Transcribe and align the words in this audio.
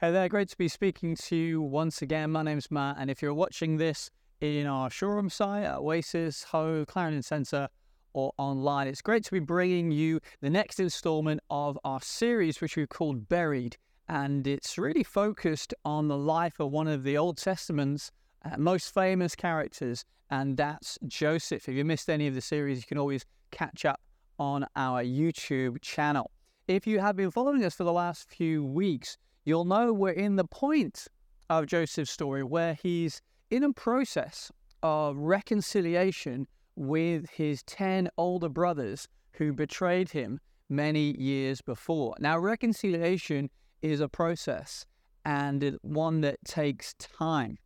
Hey 0.00 0.12
there, 0.12 0.28
great 0.28 0.48
to 0.50 0.56
be 0.56 0.68
speaking 0.68 1.16
to 1.16 1.34
you 1.34 1.60
once 1.60 2.02
again. 2.02 2.30
My 2.30 2.44
name's 2.44 2.70
Matt, 2.70 2.98
and 3.00 3.10
if 3.10 3.20
you're 3.20 3.34
watching 3.34 3.78
this 3.78 4.12
in 4.40 4.64
our 4.64 4.90
showroom 4.90 5.28
site 5.28 5.64
at 5.64 5.78
Oasis, 5.78 6.44
Ho, 6.44 6.84
Clarendon 6.86 7.24
Centre, 7.24 7.68
or 8.12 8.30
online, 8.38 8.86
it's 8.86 9.02
great 9.02 9.24
to 9.24 9.32
be 9.32 9.40
bringing 9.40 9.90
you 9.90 10.20
the 10.40 10.50
next 10.50 10.78
installment 10.78 11.40
of 11.50 11.76
our 11.82 12.00
series, 12.00 12.60
which 12.60 12.76
we've 12.76 12.88
called 12.88 13.28
Buried. 13.28 13.76
And 14.08 14.46
it's 14.46 14.78
really 14.78 15.02
focused 15.02 15.74
on 15.84 16.06
the 16.06 16.16
life 16.16 16.60
of 16.60 16.70
one 16.70 16.86
of 16.86 17.02
the 17.02 17.18
Old 17.18 17.36
Testament's 17.36 18.12
uh, 18.44 18.56
most 18.56 18.94
famous 18.94 19.34
characters, 19.34 20.04
and 20.30 20.56
that's 20.56 20.96
Joseph. 21.08 21.68
If 21.68 21.74
you 21.74 21.84
missed 21.84 22.08
any 22.08 22.28
of 22.28 22.36
the 22.36 22.40
series, 22.40 22.78
you 22.78 22.86
can 22.86 22.98
always 22.98 23.24
catch 23.50 23.84
up 23.84 24.00
on 24.38 24.64
our 24.76 25.02
YouTube 25.02 25.82
channel. 25.82 26.30
If 26.68 26.86
you 26.86 27.00
have 27.00 27.16
been 27.16 27.32
following 27.32 27.64
us 27.64 27.74
for 27.74 27.82
the 27.82 27.92
last 27.92 28.28
few 28.30 28.64
weeks, 28.64 29.18
you'll 29.48 29.64
know 29.64 29.94
we're 29.94 30.10
in 30.10 30.36
the 30.36 30.44
point 30.44 31.08
of 31.48 31.66
Joseph's 31.66 32.10
story 32.10 32.44
where 32.44 32.74
he's 32.74 33.22
in 33.50 33.64
a 33.64 33.72
process 33.72 34.52
of 34.82 35.16
reconciliation 35.16 36.46
with 36.76 37.30
his 37.30 37.62
10 37.62 38.10
older 38.18 38.50
brothers 38.50 39.08
who 39.32 39.54
betrayed 39.54 40.10
him 40.10 40.38
many 40.68 41.18
years 41.18 41.62
before. 41.62 42.14
Now, 42.20 42.38
reconciliation 42.38 43.48
is 43.80 44.00
a 44.00 44.08
process 44.08 44.84
and 45.24 45.78
one 45.80 46.20
that 46.20 46.36
takes 46.44 46.92
time. 46.94 47.56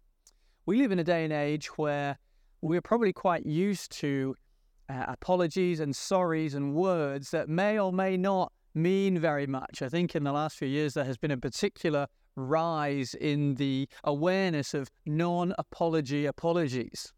We 0.67 0.77
live 0.77 0.93
in 0.93 1.01
a 1.01 1.05
day 1.05 1.25
and 1.25 1.33
age 1.33 1.67
where 1.79 2.17
we're 2.61 2.81
probably 2.81 3.13
quite 3.13 3.45
used 3.45 3.91
to 3.99 4.37
uh, 4.89 5.07
apologies 5.09 5.81
and 5.81 5.93
sorries 5.93 6.55
and 6.55 6.75
words 6.75 7.33
that 7.33 7.49
may 7.49 7.77
or 7.77 7.93
may 7.93 8.17
not 8.17 8.53
mean 8.75 9.19
very 9.19 9.47
much. 9.47 9.83
I 9.83 9.89
think 9.89 10.15
in 10.15 10.25
the 10.25 10.33
last 10.33 10.57
few 10.57 10.69
years 10.69 10.95
there 10.95 11.05
has 11.05 11.17
been 11.17 11.31
a 11.31 11.37
particular 11.37 12.07
rise 12.37 13.15
in 13.15 13.55
the 13.57 13.89
awareness 14.05 14.75
of 14.75 14.91
non 15.07 15.55
apology 15.59 16.27
apologies. 16.27 17.13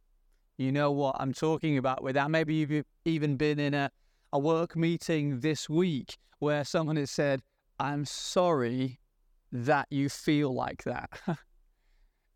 You 0.57 0.71
know 0.71 0.93
what 0.93 1.17
I'm 1.19 1.33
talking 1.33 1.79
about 1.79 2.03
with 2.03 2.15
that. 2.15 2.31
Maybe 2.31 2.55
you've 2.55 2.85
even 3.05 3.37
been 3.37 3.59
in 3.59 3.75
a, 3.75 3.91
a 4.33 4.39
work 4.39 4.77
meeting 4.77 5.41
this 5.41 5.69
week 5.69 6.17
where 6.39 6.65
someone 6.65 6.97
has 6.97 7.11
said, 7.11 7.41
I'm 7.81 8.05
sorry 8.05 9.01
that 9.51 9.87
you 9.91 10.09
feel 10.09 10.55
like 10.55 10.85
that. 10.85 11.11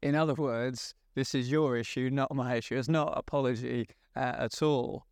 in 0.03 0.15
other 0.15 0.35
words, 0.35 0.95
this 1.15 1.35
is 1.35 1.51
your 1.51 1.77
issue, 1.77 2.11
not 2.11 2.35
my 2.35 2.57
issue. 2.57 2.77
It's 2.77 2.89
not 2.89 3.13
apology 3.17 3.89
uh, 4.17 4.35
at 4.39 4.63
all. 4.63 5.05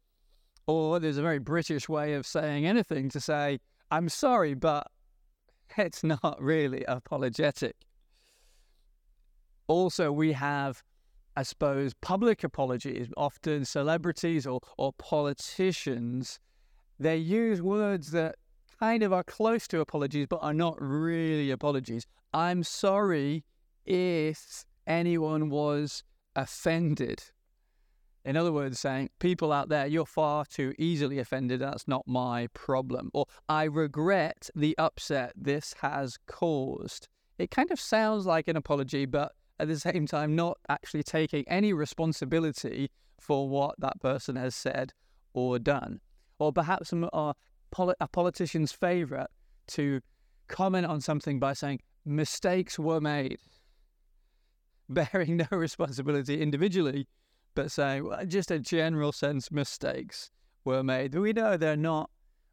Or 0.66 0.98
there's 0.98 1.18
a 1.18 1.22
very 1.22 1.38
British 1.38 1.88
way 1.88 2.14
of 2.14 2.26
saying 2.26 2.66
anything 2.66 3.08
to 3.10 3.20
say, 3.20 3.60
I'm 3.90 4.08
sorry, 4.08 4.54
but 4.54 4.88
it's 5.76 6.02
not 6.02 6.40
really 6.40 6.84
apologetic. 6.88 7.76
Also, 9.68 10.12
we 10.12 10.32
have, 10.32 10.82
I 11.36 11.42
suppose, 11.42 11.92
public 12.00 12.44
apologies. 12.44 13.08
Often 13.16 13.64
celebrities 13.64 14.46
or, 14.46 14.60
or 14.78 14.92
politicians, 14.92 16.38
they 16.98 17.16
use 17.16 17.60
words 17.60 18.10
that 18.12 18.36
kind 18.78 19.02
of 19.02 19.12
are 19.12 19.24
close 19.24 19.66
to 19.68 19.80
apologies, 19.80 20.26
but 20.28 20.40
are 20.42 20.54
not 20.54 20.76
really 20.80 21.50
apologies. 21.50 22.06
I'm 22.32 22.62
sorry 22.62 23.44
if 23.84 24.64
anyone 24.86 25.48
was 25.50 26.04
offended. 26.34 27.24
In 28.26 28.36
other 28.36 28.52
words, 28.52 28.80
saying, 28.80 29.10
people 29.20 29.52
out 29.52 29.68
there, 29.68 29.86
you're 29.86 30.04
far 30.04 30.44
too 30.44 30.74
easily 30.80 31.20
offended. 31.20 31.60
That's 31.60 31.86
not 31.86 32.08
my 32.08 32.48
problem. 32.54 33.08
Or, 33.14 33.26
I 33.48 33.64
regret 33.64 34.50
the 34.52 34.76
upset 34.78 35.32
this 35.36 35.76
has 35.80 36.18
caused. 36.26 37.06
It 37.38 37.52
kind 37.52 37.70
of 37.70 37.78
sounds 37.78 38.26
like 38.26 38.48
an 38.48 38.56
apology, 38.56 39.06
but 39.06 39.30
at 39.60 39.68
the 39.68 39.78
same 39.78 40.08
time, 40.08 40.34
not 40.34 40.58
actually 40.68 41.04
taking 41.04 41.44
any 41.46 41.72
responsibility 41.72 42.90
for 43.20 43.48
what 43.48 43.76
that 43.78 44.00
person 44.00 44.34
has 44.34 44.56
said 44.56 44.92
or 45.32 45.60
done. 45.60 46.00
Or 46.40 46.52
perhaps 46.52 46.92
a, 46.92 47.34
a 47.78 48.08
politician's 48.08 48.72
favourite 48.72 49.28
to 49.68 50.00
comment 50.48 50.86
on 50.86 51.00
something 51.00 51.38
by 51.38 51.52
saying, 51.52 51.80
mistakes 52.04 52.76
were 52.76 53.00
made, 53.00 53.38
bearing 54.88 55.36
no 55.36 55.46
responsibility 55.52 56.42
individually 56.42 57.06
but 57.56 57.72
saying 57.72 58.08
just 58.28 58.52
a 58.52 58.60
general 58.60 59.10
sense 59.10 59.50
mistakes 59.50 60.30
were 60.64 60.84
made. 60.84 61.14
We 61.16 61.32
know 61.32 61.56
they're 61.56 61.76
not 61.76 62.10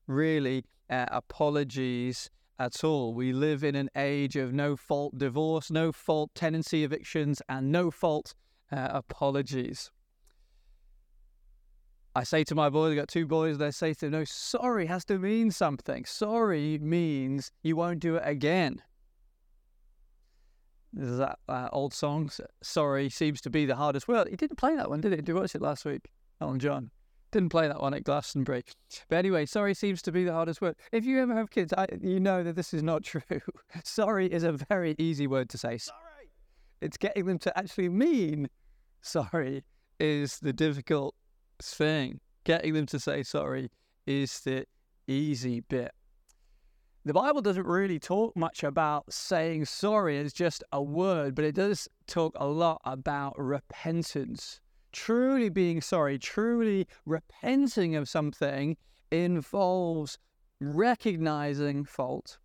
really 0.07 0.65
uh, 0.89 1.05
apologies 1.11 2.31
at 2.57 2.83
all. 2.83 3.13
We 3.13 3.33
live 3.33 3.63
in 3.63 3.75
an 3.75 3.89
age 3.95 4.35
of 4.35 4.53
no 4.53 4.75
fault 4.75 5.17
divorce, 5.17 5.69
no 5.69 5.91
fault 5.91 6.31
tenancy 6.33 6.83
evictions, 6.83 7.41
and 7.49 7.71
no 7.71 7.91
fault 7.91 8.33
uh, 8.71 8.87
apologies. 8.91 9.91
I 12.15 12.23
say 12.23 12.43
to 12.45 12.55
my 12.55 12.69
boys, 12.69 12.91
I've 12.91 12.97
got 12.97 13.07
two 13.07 13.25
boys, 13.25 13.57
they 13.57 13.71
say 13.71 13.93
to 13.95 13.99
them, 14.01 14.11
no, 14.11 14.23
sorry 14.23 14.85
has 14.85 15.03
to 15.05 15.17
mean 15.17 15.51
something. 15.51 16.05
Sorry 16.05 16.77
means 16.79 17.51
you 17.63 17.75
won't 17.75 17.99
do 17.99 18.15
it 18.15 18.23
again. 18.25 18.81
There's 20.93 21.17
that 21.17 21.39
uh, 21.49 21.69
old 21.71 21.93
song, 21.93 22.29
Sorry 22.61 23.09
Seems 23.09 23.41
to 23.41 23.49
Be 23.49 23.65
the 23.65 23.75
Hardest 23.75 24.07
Word. 24.07 24.27
He 24.29 24.35
didn't 24.35 24.57
play 24.57 24.75
that 24.75 24.89
one, 24.89 25.01
did 25.01 25.11
he? 25.11 25.17
Did 25.17 25.27
you 25.27 25.35
watch 25.35 25.55
it 25.55 25.61
last 25.61 25.85
week? 25.85 26.11
Elton 26.39 26.59
John. 26.59 26.91
Didn't 27.31 27.49
play 27.49 27.67
that 27.67 27.81
one 27.81 27.95
at 27.95 28.03
Glastonbury. 28.03 28.63
But 29.09 29.15
anyway, 29.15 29.47
sorry 29.47 29.73
seems 29.73 30.03
to 30.03 30.11
be 30.11 30.23
the 30.23 30.33
hardest 30.33 30.61
word. 30.61 30.75
If 30.91 31.03
you 31.03 31.19
ever 31.19 31.33
have 31.33 31.49
kids, 31.49 31.73
I, 31.75 31.87
you 31.99 32.19
know 32.19 32.43
that 32.43 32.55
this 32.55 32.75
is 32.75 32.83
not 32.83 33.03
true. 33.03 33.21
sorry 33.83 34.31
is 34.31 34.43
a 34.43 34.51
very 34.51 34.95
easy 34.99 35.25
word 35.25 35.49
to 35.49 35.57
say. 35.57 35.79
Sorry! 35.79 36.29
It's 36.79 36.97
getting 36.97 37.25
them 37.25 37.39
to 37.39 37.57
actually 37.57 37.89
mean 37.89 38.49
sorry 39.01 39.63
is 39.99 40.37
the 40.39 40.53
difficult 40.53 41.15
thing. 41.59 42.19
Getting 42.43 42.73
them 42.73 42.85
to 42.87 42.99
say 42.99 43.23
sorry 43.23 43.71
is 44.05 44.41
the 44.41 44.65
easy 45.07 45.61
bit 45.61 45.91
the 47.05 47.13
Bible 47.13 47.41
doesn't 47.41 47.67
really 47.67 47.99
talk 47.99 48.35
much 48.35 48.63
about 48.63 49.11
saying 49.11 49.65
sorry 49.65 50.17
as 50.17 50.31
just 50.31 50.63
a 50.71 50.81
word, 50.81 51.35
but 51.35 51.43
it 51.43 51.55
does 51.55 51.87
talk 52.07 52.33
a 52.37 52.47
lot 52.47 52.81
about 52.85 53.37
repentance. 53.37 54.61
Truly 54.93 55.49
being 55.49 55.81
sorry, 55.81 56.17
truly 56.17 56.87
repenting 57.05 57.95
of 57.95 58.07
something 58.07 58.77
involves 59.11 60.17
recognizing 60.61 61.83
fault, 61.83 62.37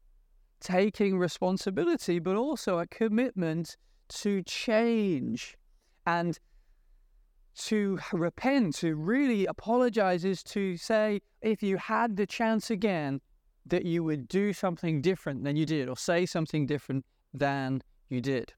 taking 0.60 1.18
responsibility, 1.18 2.18
but 2.18 2.34
also 2.34 2.78
a 2.78 2.86
commitment 2.86 3.76
to 4.08 4.42
change 4.42 5.56
and 6.04 6.38
to 7.54 7.98
repent, 8.12 8.74
to 8.76 8.94
really 8.94 9.47
apologize, 9.47 10.24
is 10.24 10.42
to 10.44 10.76
say, 10.76 11.20
if 11.42 11.62
you 11.62 11.76
had 11.76 12.16
the 12.16 12.26
chance 12.26 12.70
again, 12.70 13.20
that 13.68 13.84
you 13.84 14.04
would 14.04 14.28
do 14.28 14.52
something 14.52 15.00
different 15.00 15.44
than 15.44 15.56
you 15.56 15.66
did 15.66 15.88
or 15.88 15.96
say 15.96 16.26
something 16.26 16.66
different 16.66 17.04
than 17.32 17.82
you 18.08 18.20
did. 18.20 18.52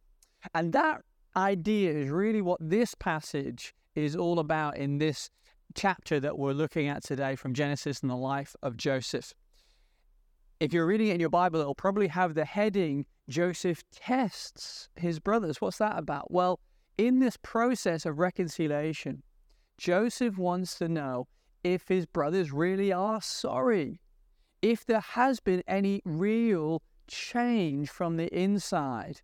And 0.54 0.72
that 0.72 1.03
idea 1.37 1.93
is 1.93 2.10
really 2.10 2.43
what 2.43 2.59
this 2.60 2.94
passage 2.94 3.75
is 3.94 4.16
all 4.16 4.38
about 4.38 4.76
in 4.76 4.98
this 4.98 5.31
chapter 5.75 6.19
that 6.21 6.38
we're 6.38 6.53
looking 6.53 6.88
at 6.88 7.04
today 7.04 7.37
from 7.37 7.54
Genesis 7.54 8.00
and 8.00 8.10
the 8.10 8.16
life 8.16 8.54
of 8.62 8.76
Joseph. 8.76 9.32
If 10.59 10.72
you're 10.72 10.87
reading 10.87 11.09
it 11.09 11.15
in 11.15 11.21
your 11.21 11.31
Bible, 11.31 11.60
it'll 11.60 11.75
probably 11.75 12.09
have 12.09 12.34
the 12.34 12.44
heading 12.44 13.06
Joseph 13.28 13.82
tests 13.91 14.88
his 14.97 15.19
brothers. 15.19 15.60
What's 15.60 15.78
that 15.78 15.98
about? 15.98 16.31
Well, 16.31 16.60
in 16.98 17.19
this 17.19 17.37
process 17.38 18.04
of 18.04 18.19
reconciliation, 18.19 19.22
Joseph 19.78 20.37
wants 20.37 20.77
to 20.78 20.88
know 20.88 21.28
if 21.65 21.88
his 21.88 22.04
brothers 22.04 22.53
really 22.53 22.92
are 22.92 23.22
sorry 23.22 24.00
if 24.62 24.84
there 24.84 25.00
has 25.00 25.41
been 25.41 25.62
any 25.66 26.03
real 26.04 26.82
change 27.06 27.88
from 27.88 28.16
the 28.16 28.32
inside 28.37 29.21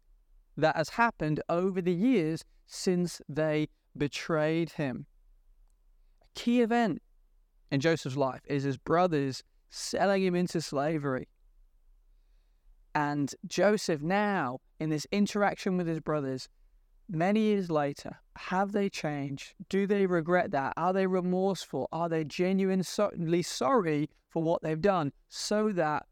that 0.57 0.77
has 0.77 0.91
happened 0.91 1.41
over 1.49 1.81
the 1.81 1.93
years 1.93 2.45
since 2.67 3.21
they 3.29 3.69
betrayed 3.97 4.71
him. 4.73 5.07
A 6.23 6.27
key 6.35 6.63
event 6.63 7.03
in 7.71 7.81
Joseph's 7.81 8.17
life 8.17 8.43
is 8.47 8.65
his 8.65 8.77
brothers 8.77 9.43
selling 9.69 10.23
him 10.23 10.35
into 10.35 10.61
slavery. 10.61 11.29
And 12.95 13.35
Joseph, 13.47 14.01
now 14.01 14.59
in 14.81 14.89
this 14.89 15.07
interaction 15.13 15.77
with 15.77 15.87
his 15.87 16.01
brothers, 16.01 16.49
many 17.09 17.41
years 17.41 17.71
later, 17.71 18.19
have 18.37 18.73
they 18.73 18.89
changed? 18.89 19.55
Do 19.69 19.87
they 19.87 20.07
regret 20.07 20.51
that? 20.51 20.75
Are 20.77 20.93
they 20.93 21.07
remorseful? 21.07 21.89
Are 21.93 22.09
they 22.09 22.25
genuinely 22.25 23.43
sorry 23.43 24.11
for 24.29 24.43
what 24.43 24.63
they've 24.63 24.81
done 24.81 25.13
so 25.29 25.73
that 25.73 26.07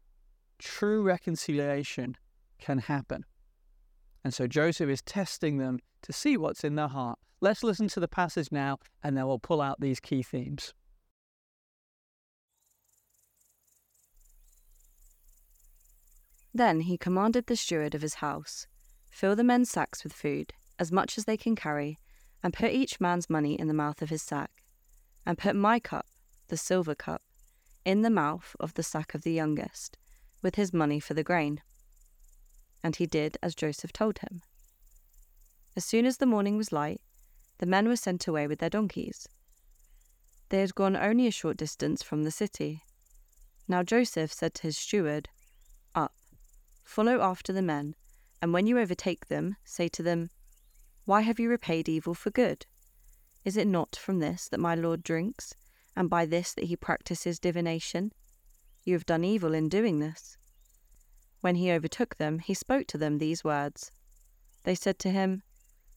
true 0.59 1.03
reconciliation 1.03 2.15
can 2.59 2.79
happen? 2.79 3.25
And 4.23 4.33
so 4.33 4.47
Joseph 4.47 4.89
is 4.89 5.01
testing 5.01 5.57
them 5.57 5.79
to 6.01 6.11
see 6.11 6.35
what's 6.37 6.63
in 6.63 6.75
their 6.75 6.87
heart. 6.87 7.19
Let's 7.41 7.63
listen 7.63 7.87
to 7.89 7.99
the 7.99 8.07
passage 8.07 8.51
now, 8.51 8.79
and 9.03 9.15
then 9.15 9.27
we'll 9.27 9.39
pull 9.39 9.61
out 9.61 9.79
these 9.79 9.99
key 9.99 10.23
themes. 10.23 10.73
Then 16.53 16.79
he 16.79 16.97
commanded 16.97 17.47
the 17.47 17.57
steward 17.57 17.93
of 17.93 18.01
his 18.01 18.15
house 18.15 18.65
Fill 19.11 19.35
the 19.35 19.43
men's 19.43 19.69
sacks 19.69 20.03
with 20.03 20.13
food, 20.13 20.53
as 20.79 20.91
much 20.91 21.17
as 21.17 21.25
they 21.25 21.37
can 21.37 21.55
carry, 21.55 21.97
and 22.43 22.53
put 22.53 22.71
each 22.71 22.99
man's 22.99 23.29
money 23.29 23.59
in 23.59 23.67
the 23.67 23.73
mouth 23.73 24.01
of 24.01 24.09
his 24.09 24.21
sack, 24.21 24.51
and 25.25 25.37
put 25.37 25.55
my 25.55 25.79
cup, 25.79 26.05
the 26.47 26.57
silver 26.57 26.95
cup, 26.95 27.21
in 27.83 28.01
the 28.01 28.09
mouth 28.09 28.55
of 28.59 28.73
the 28.73 28.83
sack 28.83 29.13
of 29.13 29.23
the 29.23 29.31
youngest, 29.31 29.97
with 30.41 30.55
his 30.55 30.73
money 30.73 30.99
for 30.99 31.13
the 31.13 31.23
grain. 31.23 31.61
And 32.83 32.95
he 32.95 33.05
did 33.05 33.37
as 33.41 33.55
Joseph 33.55 33.93
told 33.93 34.19
him. 34.19 34.41
As 35.75 35.83
soon 35.83 36.05
as 36.05 36.17
the 36.17 36.25
morning 36.25 36.55
was 36.55 36.71
light, 36.71 37.01
the 37.57 37.65
men 37.65 37.87
were 37.87 37.95
sent 37.95 38.27
away 38.27 38.47
with 38.47 38.59
their 38.59 38.69
donkeys. 38.69 39.27
They 40.49 40.59
had 40.59 40.75
gone 40.75 40.95
only 40.95 41.27
a 41.27 41.31
short 41.31 41.57
distance 41.57 42.03
from 42.03 42.23
the 42.23 42.31
city. 42.31 42.83
Now 43.67 43.81
Joseph 43.81 44.31
said 44.31 44.53
to 44.55 44.63
his 44.63 44.77
steward, 44.77 45.29
Up, 45.95 46.13
follow 46.83 47.21
after 47.21 47.51
the 47.51 47.61
men, 47.61 47.95
and 48.41 48.53
when 48.53 48.67
you 48.67 48.77
overtake 48.77 49.27
them, 49.27 49.55
say 49.63 49.87
to 49.89 50.03
them, 50.03 50.29
Why 51.05 51.21
have 51.21 51.39
you 51.39 51.49
repaid 51.49 51.87
evil 51.87 52.15
for 52.15 52.31
good? 52.31 52.65
Is 53.43 53.57
it 53.57 53.67
not 53.67 53.95
from 53.95 54.17
this 54.17 54.47
that 54.49 54.59
my 54.59 54.73
Lord 54.73 55.03
drinks, 55.03 55.53
and 55.95 56.09
by 56.09 56.25
this 56.25 56.53
that 56.55 56.65
he 56.65 56.75
practices 56.75 57.37
divination? 57.37 58.11
You 58.83 58.93
have 58.95 59.05
done 59.05 59.23
evil 59.23 59.53
in 59.53 59.69
doing 59.69 59.99
this. 59.99 60.35
When 61.41 61.55
he 61.55 61.71
overtook 61.71 62.17
them, 62.17 62.39
he 62.39 62.55
spoke 62.55 62.87
to 62.87 62.97
them 62.97 63.19
these 63.19 63.43
words. 63.43 63.91
They 64.63 64.73
said 64.73 64.97
to 64.99 65.11
him, 65.11 65.43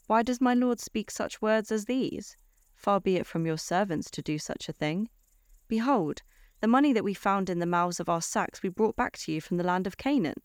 Why 0.08 0.22
does 0.22 0.42
my 0.42 0.52
Lord 0.52 0.78
speak 0.78 1.10
such 1.10 1.40
words 1.40 1.72
as 1.72 1.86
these? 1.86 2.36
Far 2.74 3.00
be 3.00 3.16
it 3.16 3.26
from 3.26 3.46
your 3.46 3.56
servants 3.56 4.10
to 4.10 4.20
do 4.20 4.38
such 4.38 4.68
a 4.68 4.74
thing. 4.74 5.08
Behold, 5.68 6.20
the 6.60 6.68
money 6.68 6.92
that 6.92 7.04
we 7.04 7.14
found 7.14 7.48
in 7.48 7.60
the 7.60 7.66
mouths 7.66 7.98
of 7.98 8.10
our 8.10 8.20
sacks 8.20 8.62
we 8.62 8.68
brought 8.68 8.96
back 8.96 9.16
to 9.18 9.32
you 9.32 9.40
from 9.40 9.56
the 9.56 9.64
land 9.64 9.86
of 9.86 9.96
Canaan. 9.96 10.42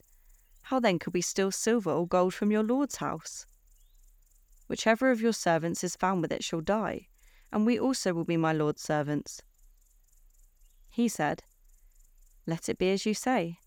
How 0.62 0.80
then 0.80 1.00
could 1.00 1.14
we 1.14 1.22
steal 1.22 1.52
silver 1.52 1.92
or 1.92 2.08
gold 2.08 2.34
from 2.34 2.50
your 2.50 2.64
Lord's 2.64 2.96
house? 2.96 3.46
Whichever 4.74 5.12
of 5.12 5.22
your 5.22 5.34
servants 5.34 5.84
is 5.84 5.96
found 5.96 6.24
with 6.24 6.32
it 6.32 6.44
shall 6.44 6.60
die, 6.60 7.08
and 7.52 7.64
we 7.64 7.78
also 7.78 8.12
will 8.12 8.24
be 8.24 8.38
my 8.38 8.52
Lord's 8.54 8.82
servants. 8.82 9.40
He 10.90 11.08
said, 11.08 11.44
Let 12.48 12.68
it 12.68 12.80
be 12.80 12.90
as 12.90 13.06
you 13.06 13.14
say. 13.14 13.60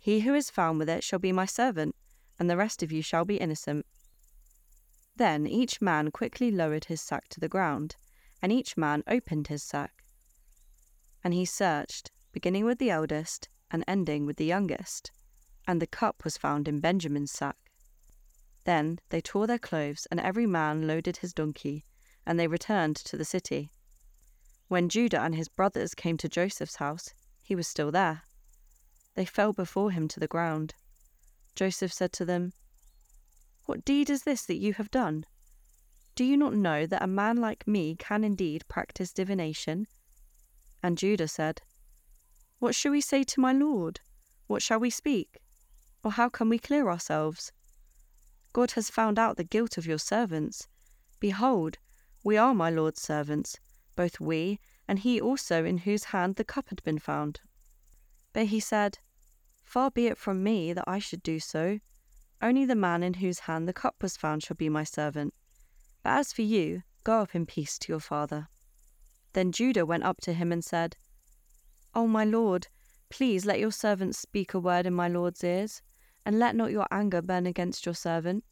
He 0.00 0.22
who 0.22 0.34
is 0.34 0.50
found 0.50 0.80
with 0.80 0.88
it 0.88 1.04
shall 1.04 1.20
be 1.20 1.30
my 1.30 1.46
servant, 1.46 1.94
and 2.36 2.50
the 2.50 2.56
rest 2.56 2.82
of 2.82 2.90
you 2.90 3.00
shall 3.00 3.24
be 3.24 3.36
innocent. 3.36 3.86
Then 5.14 5.46
each 5.46 5.80
man 5.80 6.10
quickly 6.10 6.50
lowered 6.50 6.86
his 6.86 7.00
sack 7.00 7.28
to 7.28 7.38
the 7.38 7.48
ground, 7.48 7.94
and 8.42 8.50
each 8.50 8.76
man 8.76 9.04
opened 9.06 9.46
his 9.46 9.62
sack. 9.62 10.02
And 11.22 11.32
he 11.32 11.44
searched, 11.44 12.10
beginning 12.32 12.64
with 12.64 12.80
the 12.80 12.90
eldest 12.90 13.48
and 13.70 13.84
ending 13.86 14.26
with 14.26 14.36
the 14.36 14.46
youngest, 14.46 15.12
and 15.68 15.80
the 15.80 15.86
cup 15.86 16.24
was 16.24 16.36
found 16.36 16.66
in 16.66 16.80
Benjamin's 16.80 17.30
sack. 17.30 17.69
Then 18.70 19.00
they 19.08 19.20
tore 19.20 19.48
their 19.48 19.58
clothes, 19.58 20.06
and 20.12 20.20
every 20.20 20.46
man 20.46 20.86
loaded 20.86 21.16
his 21.16 21.34
donkey, 21.34 21.84
and 22.24 22.38
they 22.38 22.46
returned 22.46 22.94
to 22.98 23.16
the 23.16 23.24
city. 23.24 23.72
When 24.68 24.88
Judah 24.88 25.22
and 25.22 25.34
his 25.34 25.48
brothers 25.48 25.92
came 25.92 26.16
to 26.18 26.28
Joseph's 26.28 26.76
house, 26.76 27.12
he 27.42 27.56
was 27.56 27.66
still 27.66 27.90
there. 27.90 28.22
They 29.16 29.24
fell 29.24 29.52
before 29.52 29.90
him 29.90 30.06
to 30.06 30.20
the 30.20 30.28
ground. 30.28 30.74
Joseph 31.56 31.92
said 31.92 32.12
to 32.12 32.24
them, 32.24 32.52
what 33.66 33.84
deed 33.84 34.08
is 34.08 34.22
this 34.22 34.46
that 34.46 34.58
you 34.58 34.74
have 34.74 34.92
done? 34.92 35.26
Do 36.14 36.22
you 36.24 36.36
not 36.36 36.54
know 36.54 36.86
that 36.86 37.02
a 37.02 37.08
man 37.08 37.38
like 37.38 37.66
me 37.66 37.96
can 37.96 38.22
indeed 38.22 38.68
practice 38.68 39.12
divination? 39.12 39.88
And 40.80 40.96
Judah 40.96 41.26
said, 41.26 41.60
What 42.60 42.76
shall 42.76 42.92
we 42.92 43.00
say 43.00 43.24
to 43.24 43.40
my 43.40 43.52
lord? 43.52 43.98
What 44.46 44.62
shall 44.62 44.78
we 44.78 44.90
speak? 44.90 45.38
Or 46.04 46.12
how 46.12 46.28
can 46.28 46.48
we 46.48 46.60
clear 46.60 46.88
ourselves? 46.88 47.50
God 48.52 48.72
has 48.72 48.90
found 48.90 49.18
out 49.18 49.36
the 49.36 49.44
guilt 49.44 49.78
of 49.78 49.86
your 49.86 49.98
servants. 49.98 50.66
Behold, 51.20 51.78
we 52.24 52.36
are 52.36 52.54
my 52.54 52.70
lord's 52.70 53.00
servants, 53.00 53.58
both 53.96 54.20
we 54.20 54.58
and 54.90 54.98
he 54.98 55.20
also 55.20 55.64
in 55.64 55.78
whose 55.78 56.04
hand 56.04 56.34
the 56.34 56.42
cup 56.42 56.68
had 56.68 56.82
been 56.82 56.98
found. 56.98 57.40
But 58.32 58.46
he 58.46 58.58
said, 58.58 58.98
Far 59.62 59.90
be 59.90 60.06
it 60.08 60.18
from 60.18 60.42
me 60.42 60.72
that 60.72 60.88
I 60.88 60.98
should 60.98 61.22
do 61.22 61.38
so. 61.38 61.78
Only 62.42 62.64
the 62.64 62.74
man 62.74 63.04
in 63.04 63.14
whose 63.14 63.40
hand 63.40 63.68
the 63.68 63.72
cup 63.72 64.02
was 64.02 64.16
found 64.16 64.42
shall 64.42 64.56
be 64.56 64.68
my 64.68 64.82
servant. 64.82 65.32
But 66.02 66.18
as 66.18 66.32
for 66.32 66.42
you, 66.42 66.82
go 67.04 67.20
up 67.20 67.36
in 67.36 67.46
peace 67.46 67.78
to 67.78 67.92
your 67.92 68.00
father. 68.00 68.48
Then 69.32 69.52
Judah 69.52 69.86
went 69.86 70.02
up 70.02 70.20
to 70.22 70.32
him 70.32 70.50
and 70.50 70.64
said, 70.64 70.96
O 71.94 72.08
my 72.08 72.24
lord, 72.24 72.66
please 73.10 73.46
let 73.46 73.60
your 73.60 73.70
servant 73.70 74.16
speak 74.16 74.54
a 74.54 74.58
word 74.58 74.86
in 74.86 74.94
my 74.94 75.06
lord's 75.06 75.44
ears, 75.44 75.82
and 76.24 76.38
let 76.38 76.54
not 76.54 76.70
your 76.70 76.86
anger 76.90 77.22
burn 77.22 77.46
against 77.46 77.86
your 77.86 77.94
servant. 77.94 78.44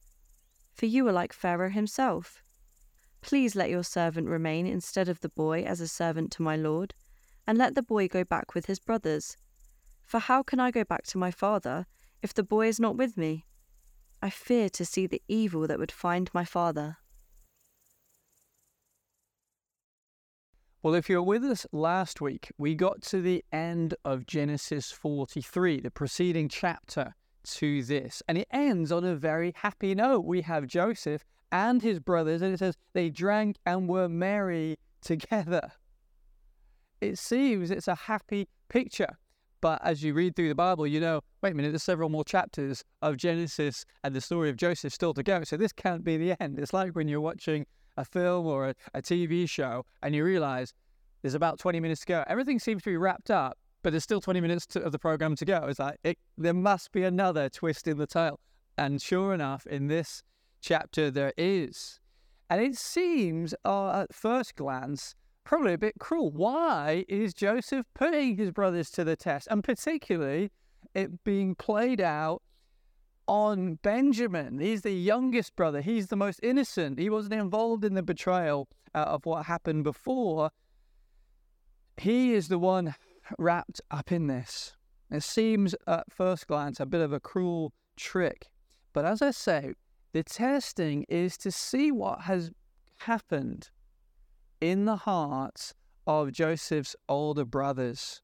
For 0.73 0.87
you 0.87 1.06
are 1.09 1.12
like 1.12 1.32
Pharaoh 1.32 1.70
himself. 1.70 2.43
Please 3.20 3.56
let 3.56 3.70
your 3.70 3.82
servant 3.82 4.29
remain 4.29 4.67
instead 4.67 5.09
of 5.09 5.20
the 5.20 5.29
boy 5.29 5.62
as 5.62 5.81
a 5.81 5.88
servant 5.88 6.31
to 6.32 6.43
my 6.43 6.56
lord, 6.56 6.94
and 7.47 7.59
let 7.59 7.75
the 7.75 7.82
boy 7.82 8.09
go 8.09 8.25
back 8.25 8.55
with 8.55 8.67
his 8.67 8.79
brothers. 8.79 9.37
For 10.05 10.20
how 10.20 10.43
can 10.43 10.61
I 10.61 10.70
go 10.70 10.85
back 10.85 11.05
to 11.09 11.19
my 11.19 11.31
father 11.31 11.87
if 12.23 12.32
the 12.32 12.43
boy 12.43 12.69
is 12.69 12.81
not 12.81 12.97
with 12.97 13.17
me? 13.17 13.44
I 14.23 14.31
fear 14.31 14.69
to 14.71 14.85
see 14.85 15.06
the 15.06 15.23
evil 15.29 15.67
that 15.67 15.79
would 15.79 15.93
find 15.93 16.31
my 16.32 16.44
father. 16.44 16.97
Well, 20.82 20.94
if 20.94 21.09
you 21.09 21.17
were 21.17 21.23
with 21.23 21.44
us 21.44 21.67
last 21.73 22.21
week, 22.21 22.53
we 22.56 22.75
got 22.75 23.03
to 23.03 23.21
the 23.21 23.44
end 23.53 23.94
of 24.05 24.26
Genesis 24.26 24.93
43, 24.93 25.81
the 25.81 25.91
preceding 25.91 26.49
chapter 26.49 27.14
to 27.56 27.83
this, 27.83 28.23
and 28.29 28.39
it 28.39 28.49
ends 28.50 28.93
on 28.93 29.05
a 29.05 29.15
very 29.15 29.53
happy 29.56 29.95
note. 29.95 30.25
We 30.25 30.43
have 30.43 30.67
Joseph 30.67 31.25
and 31.53 31.83
his 31.83 32.00
brothers, 32.00 32.43
and 32.43 32.53
it 32.53 32.59
says 32.59 32.77
they 32.93 33.11
drank 33.11 33.56
and 33.67 33.89
were 33.89 34.09
merry 34.09 34.79
together. 35.00 35.73
It 37.00 37.19
seems 37.19 37.71
it's 37.71 37.89
a 37.89 37.95
happy 37.95 38.49
picture. 38.69 39.17
But 39.61 39.81
as 39.85 40.03
you 40.03 40.15
read 40.15 40.37
through 40.37 40.49
the 40.49 40.55
Bible, 40.55 40.87
you 40.87 41.00
know, 41.00 41.21
wait 41.43 41.53
a 41.53 41.55
minute, 41.55 41.71
there's 41.71 41.83
several 41.83 42.09
more 42.09 42.25
chapters 42.25 42.85
of 43.03 43.17
Genesis 43.17 43.85
and 44.05 44.15
the 44.15 44.21
story 44.21 44.50
of 44.50 44.56
Joseph 44.56 44.93
still 44.93 45.15
to 45.15 45.23
go. 45.23 45.43
So 45.43 45.56
this 45.56 45.73
can't 45.73 46.05
be 46.05 46.17
the 46.17 46.41
end. 46.41 46.59
It's 46.59 46.73
like 46.73 46.93
when 46.93 47.09
you're 47.09 47.21
watching 47.21 47.67
a 47.97 48.05
film 48.05 48.47
or 48.47 48.69
a, 48.69 48.75
a 48.95 49.03
TV 49.03 49.49
show 49.49 49.85
and 50.03 50.15
you 50.15 50.25
realize 50.25 50.73
there's 51.23 51.35
about 51.35 51.59
20 51.59 51.81
minutes 51.81 52.03
to 52.03 52.06
go. 52.06 52.25
Everything 52.29 52.61
seems 52.61 52.83
to 52.85 52.91
be 52.91 52.97
wrapped 52.97 53.31
up, 53.31 53.59
but 53.82 53.90
there's 53.90 54.04
still 54.04 54.20
20 54.20 54.40
minutes 54.40 54.66
to, 54.66 54.82
of 54.82 54.92
the 54.92 54.98
program 54.98 55.36
to 55.36 55.44
go. 55.44 55.66
It's 55.69 55.78
like, 55.78 55.98
it, 56.04 56.19
there 56.36 56.54
must 56.54 56.92
be 56.92 57.04
another 57.04 57.48
twist 57.48 57.86
in 57.86 57.98
the 57.98 58.06
tale. 58.06 58.40
And 58.76 59.00
sure 59.00 59.34
enough, 59.34 59.66
in 59.66 59.88
this 59.88 60.22
chapter, 60.60 61.10
there 61.10 61.32
is. 61.36 62.00
And 62.50 62.62
it 62.62 62.76
seems, 62.76 63.54
uh, 63.64 64.02
at 64.02 64.14
first 64.14 64.56
glance, 64.56 65.14
probably 65.44 65.75
a 65.75 65.78
bit 65.78 65.94
cruel. 65.99 66.30
Why 66.30 67.04
is 67.08 67.35
Joseph 67.35 67.87
putting 67.94 68.37
his 68.37 68.50
brothers 68.50 68.90
to 68.92 69.04
the 69.04 69.16
test? 69.16 69.49
And 69.50 69.62
particularly, 69.62 70.50
it 70.94 71.25
being 71.25 71.54
played 71.54 72.00
out 72.00 72.42
on 73.26 73.75
Benjamin. 73.82 74.58
He's 74.58 74.82
the 74.82 74.92
youngest 74.92 75.54
brother, 75.54 75.80
he's 75.80 76.08
the 76.08 76.16
most 76.16 76.40
innocent. 76.42 76.99
He 76.99 77.11
wasn't 77.11 77.35
involved 77.35 77.85
in 77.85 77.94
the 77.94 78.02
betrayal 78.02 78.68
uh, 78.94 78.99
of 78.99 79.26
what 79.26 79.47
happened 79.47 79.85
before. 79.85 80.50
He 81.99 82.32
is 82.32 82.49
the 82.49 82.58
one 82.58 82.94
wrapped 83.38 83.80
up 83.90 84.12
in 84.12 84.26
this. 84.26 84.75
It 85.11 85.23
seems 85.23 85.75
at 85.87 86.12
first 86.12 86.47
glance 86.47 86.80
a 86.80 86.87
bit 86.87 87.00
of 87.00 87.12
a 87.12 87.20
cruel 87.20 87.73
trick. 87.97 88.49
But 88.92 89.04
as 89.04 89.23
I 89.23 89.30
say, 89.30 89.73
the 90.12 90.23
testing 90.23 91.04
is 91.08 91.37
to 91.38 91.50
see 91.50 91.92
what 91.92 92.23
has 92.23 92.50
happened 92.99 93.70
in 94.61 94.85
the 94.85 94.97
hearts 94.97 95.75
of 96.06 96.32
Joseph's 96.32 96.97
older 97.08 97.44
brothers. 97.44 98.23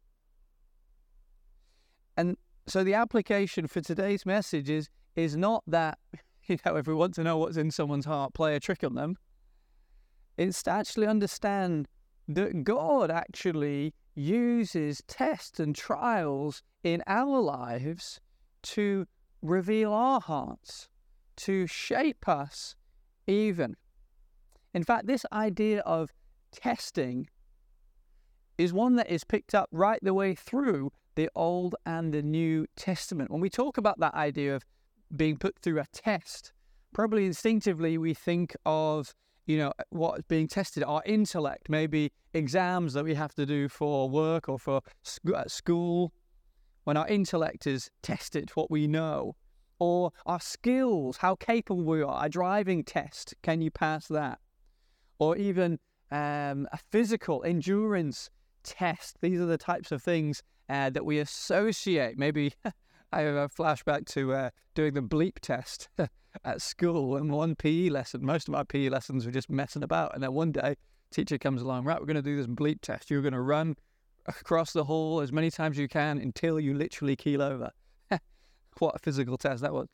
And 2.16 2.36
so 2.66 2.82
the 2.82 2.94
application 2.94 3.66
for 3.66 3.80
today's 3.80 4.24
message 4.24 4.70
is, 4.70 4.88
is 5.16 5.36
not 5.36 5.62
that, 5.66 5.98
you 6.46 6.58
know, 6.64 6.76
if 6.76 6.86
we 6.86 6.94
want 6.94 7.14
to 7.14 7.24
know 7.24 7.38
what's 7.38 7.56
in 7.56 7.70
someone's 7.70 8.06
heart, 8.06 8.34
play 8.34 8.56
a 8.56 8.60
trick 8.60 8.84
on 8.84 8.94
them. 8.94 9.16
It's 10.36 10.62
to 10.64 10.70
actually 10.70 11.06
understand 11.06 11.88
that 12.28 12.64
God 12.64 13.10
actually 13.10 13.94
uses 14.14 15.02
tests 15.06 15.58
and 15.58 15.74
trials 15.74 16.62
in 16.82 17.02
our 17.06 17.40
lives 17.40 18.20
to 18.62 19.06
reveal 19.42 19.92
our 19.92 20.20
hearts, 20.20 20.88
to 21.36 21.66
shape 21.66 22.28
us 22.28 22.76
even. 23.26 23.76
In 24.72 24.84
fact, 24.84 25.06
this 25.06 25.24
idea 25.32 25.80
of 25.80 26.12
testing 26.52 27.28
is 28.56 28.72
one 28.72 28.96
that 28.96 29.10
is 29.10 29.24
picked 29.24 29.54
up 29.54 29.68
right 29.72 29.98
the 30.02 30.14
way 30.14 30.34
through 30.34 30.92
the 31.16 31.28
Old 31.34 31.76
and 31.86 32.12
the 32.12 32.22
New 32.22 32.66
Testament. 32.76 33.30
When 33.30 33.40
we 33.40 33.50
talk 33.50 33.78
about 33.78 34.00
that 34.00 34.14
idea 34.14 34.54
of 34.54 34.64
being 35.14 35.36
put 35.36 35.58
through 35.58 35.80
a 35.80 35.86
test, 35.92 36.52
probably 36.92 37.26
instinctively 37.26 37.98
we 37.98 38.14
think 38.14 38.54
of 38.64 39.14
you 39.46 39.58
know 39.58 39.72
what's 39.90 40.22
being 40.28 40.48
tested 40.48 40.82
our 40.82 41.02
intellect 41.04 41.68
maybe 41.68 42.10
exams 42.32 42.94
that 42.94 43.04
we 43.04 43.14
have 43.14 43.34
to 43.34 43.44
do 43.44 43.68
for 43.68 44.08
work 44.08 44.48
or 44.48 44.58
for 44.58 44.80
sc- 45.02 45.28
school 45.46 46.12
when 46.84 46.96
our 46.96 47.08
intellect 47.08 47.66
is 47.66 47.90
tested, 48.02 48.50
what 48.54 48.70
we 48.70 48.86
know, 48.86 49.34
or 49.78 50.12
our 50.26 50.40
skills, 50.40 51.16
how 51.16 51.34
capable 51.34 51.82
we 51.82 52.02
are, 52.02 52.24
a 52.24 52.28
driving 52.28 52.84
test, 52.84 53.34
can 53.42 53.60
you 53.60 53.70
pass 53.70 54.06
that? 54.08 54.38
Or 55.18 55.36
even 55.36 55.78
um, 56.10 56.68
a 56.72 56.78
physical 56.90 57.42
endurance 57.44 58.30
test. 58.62 59.16
These 59.20 59.40
are 59.40 59.46
the 59.46 59.58
types 59.58 59.92
of 59.92 60.02
things 60.02 60.42
uh, 60.68 60.90
that 60.90 61.04
we 61.04 61.18
associate. 61.18 62.18
Maybe 62.18 62.52
I 63.12 63.22
have 63.22 63.34
a 63.34 63.48
flashback 63.48 64.06
to 64.08 64.32
uh, 64.32 64.50
doing 64.74 64.94
the 64.94 65.02
bleep 65.02 65.38
test 65.40 65.88
at 66.44 66.62
school 66.62 67.16
and 67.16 67.30
one 67.30 67.54
PE 67.54 67.90
lesson. 67.90 68.24
Most 68.24 68.48
of 68.48 68.52
my 68.52 68.64
PE 68.64 68.88
lessons 68.88 69.26
were 69.26 69.32
just 69.32 69.50
messing 69.50 69.82
about. 69.82 70.14
And 70.14 70.22
then 70.22 70.32
one 70.32 70.52
day, 70.52 70.76
teacher 71.10 71.38
comes 71.38 71.62
along, 71.62 71.84
right, 71.84 72.00
we're 72.00 72.06
going 72.06 72.16
to 72.16 72.22
do 72.22 72.36
this 72.36 72.46
bleep 72.46 72.80
test. 72.80 73.10
You're 73.10 73.22
going 73.22 73.34
to 73.34 73.40
run 73.40 73.76
across 74.26 74.72
the 74.72 74.84
hall 74.84 75.20
as 75.20 75.32
many 75.32 75.50
times 75.50 75.76
as 75.76 75.80
you 75.80 75.88
can 75.88 76.18
until 76.18 76.58
you 76.58 76.74
literally 76.74 77.16
keel 77.16 77.42
over. 77.42 77.70
what 78.78 78.96
a 78.96 78.98
physical 78.98 79.36
test 79.36 79.62
that 79.62 79.72
was. 79.72 79.88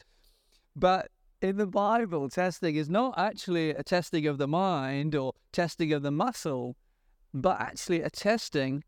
But 0.75 1.11
in 1.43 1.57
the 1.57 1.67
Bible, 1.67 2.29
testing 2.29 2.77
is 2.77 2.89
not 2.89 3.15
actually 3.19 3.71
a 3.71 3.83
testing 3.83 4.27
of 4.27 4.39
the 4.39 4.49
mind 4.49 5.15
or 5.15 5.33
testing 5.53 5.93
of 5.93 6.03
the 6.03 6.11
muscle, 6.11 6.77
but 7.35 7.61
actually 7.61 8.03
a 8.03 8.11
testing 8.11 8.85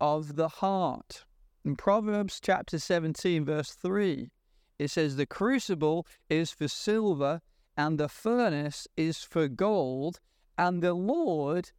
of 0.00 0.36
the 0.36 0.48
heart. 0.48 1.24
In 1.64 1.74
Proverbs 1.74 2.38
chapter 2.40 2.78
17, 2.78 3.44
verse 3.44 3.72
3, 3.72 4.30
it 4.78 4.90
says, 4.90 5.16
The 5.16 5.26
crucible 5.26 6.06
is 6.28 6.50
for 6.50 6.68
silver, 6.68 7.40
and 7.76 7.98
the 7.98 8.08
furnace 8.08 8.86
is 8.96 9.18
for 9.18 9.48
gold, 9.48 10.20
and 10.56 10.82
the 10.82 10.94
Lord 10.94 11.72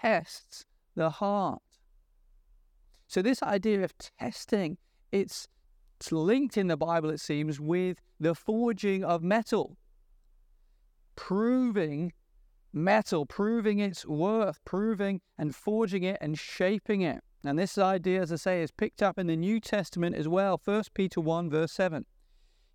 tests 0.00 0.64
the 0.94 1.10
heart. 1.10 1.62
So, 3.06 3.22
this 3.22 3.42
idea 3.42 3.84
of 3.84 3.92
testing, 4.18 4.78
it's 5.12 5.48
it's 6.00 6.12
linked 6.12 6.56
in 6.56 6.66
the 6.66 6.76
Bible, 6.76 7.10
it 7.10 7.20
seems, 7.20 7.60
with 7.60 7.98
the 8.18 8.34
forging 8.34 9.04
of 9.04 9.22
metal, 9.22 9.78
proving 11.16 12.12
metal, 12.72 13.24
proving 13.24 13.78
its 13.78 14.04
worth, 14.04 14.62
proving 14.64 15.20
and 15.38 15.54
forging 15.54 16.02
it 16.02 16.18
and 16.20 16.38
shaping 16.38 17.02
it. 17.02 17.22
And 17.44 17.58
this 17.58 17.78
idea, 17.78 18.22
as 18.22 18.32
I 18.32 18.36
say, 18.36 18.62
is 18.62 18.70
picked 18.70 19.02
up 19.02 19.18
in 19.18 19.28
the 19.28 19.36
New 19.36 19.60
Testament 19.60 20.16
as 20.16 20.26
well. 20.26 20.60
1 20.64 20.82
Peter 20.94 21.20
1, 21.20 21.50
verse 21.50 21.72
7. 21.72 22.04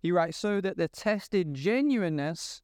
He 0.00 0.12
writes, 0.12 0.36
So 0.36 0.60
that 0.60 0.76
the 0.76 0.88
tested 0.88 1.54
genuineness 1.54 2.62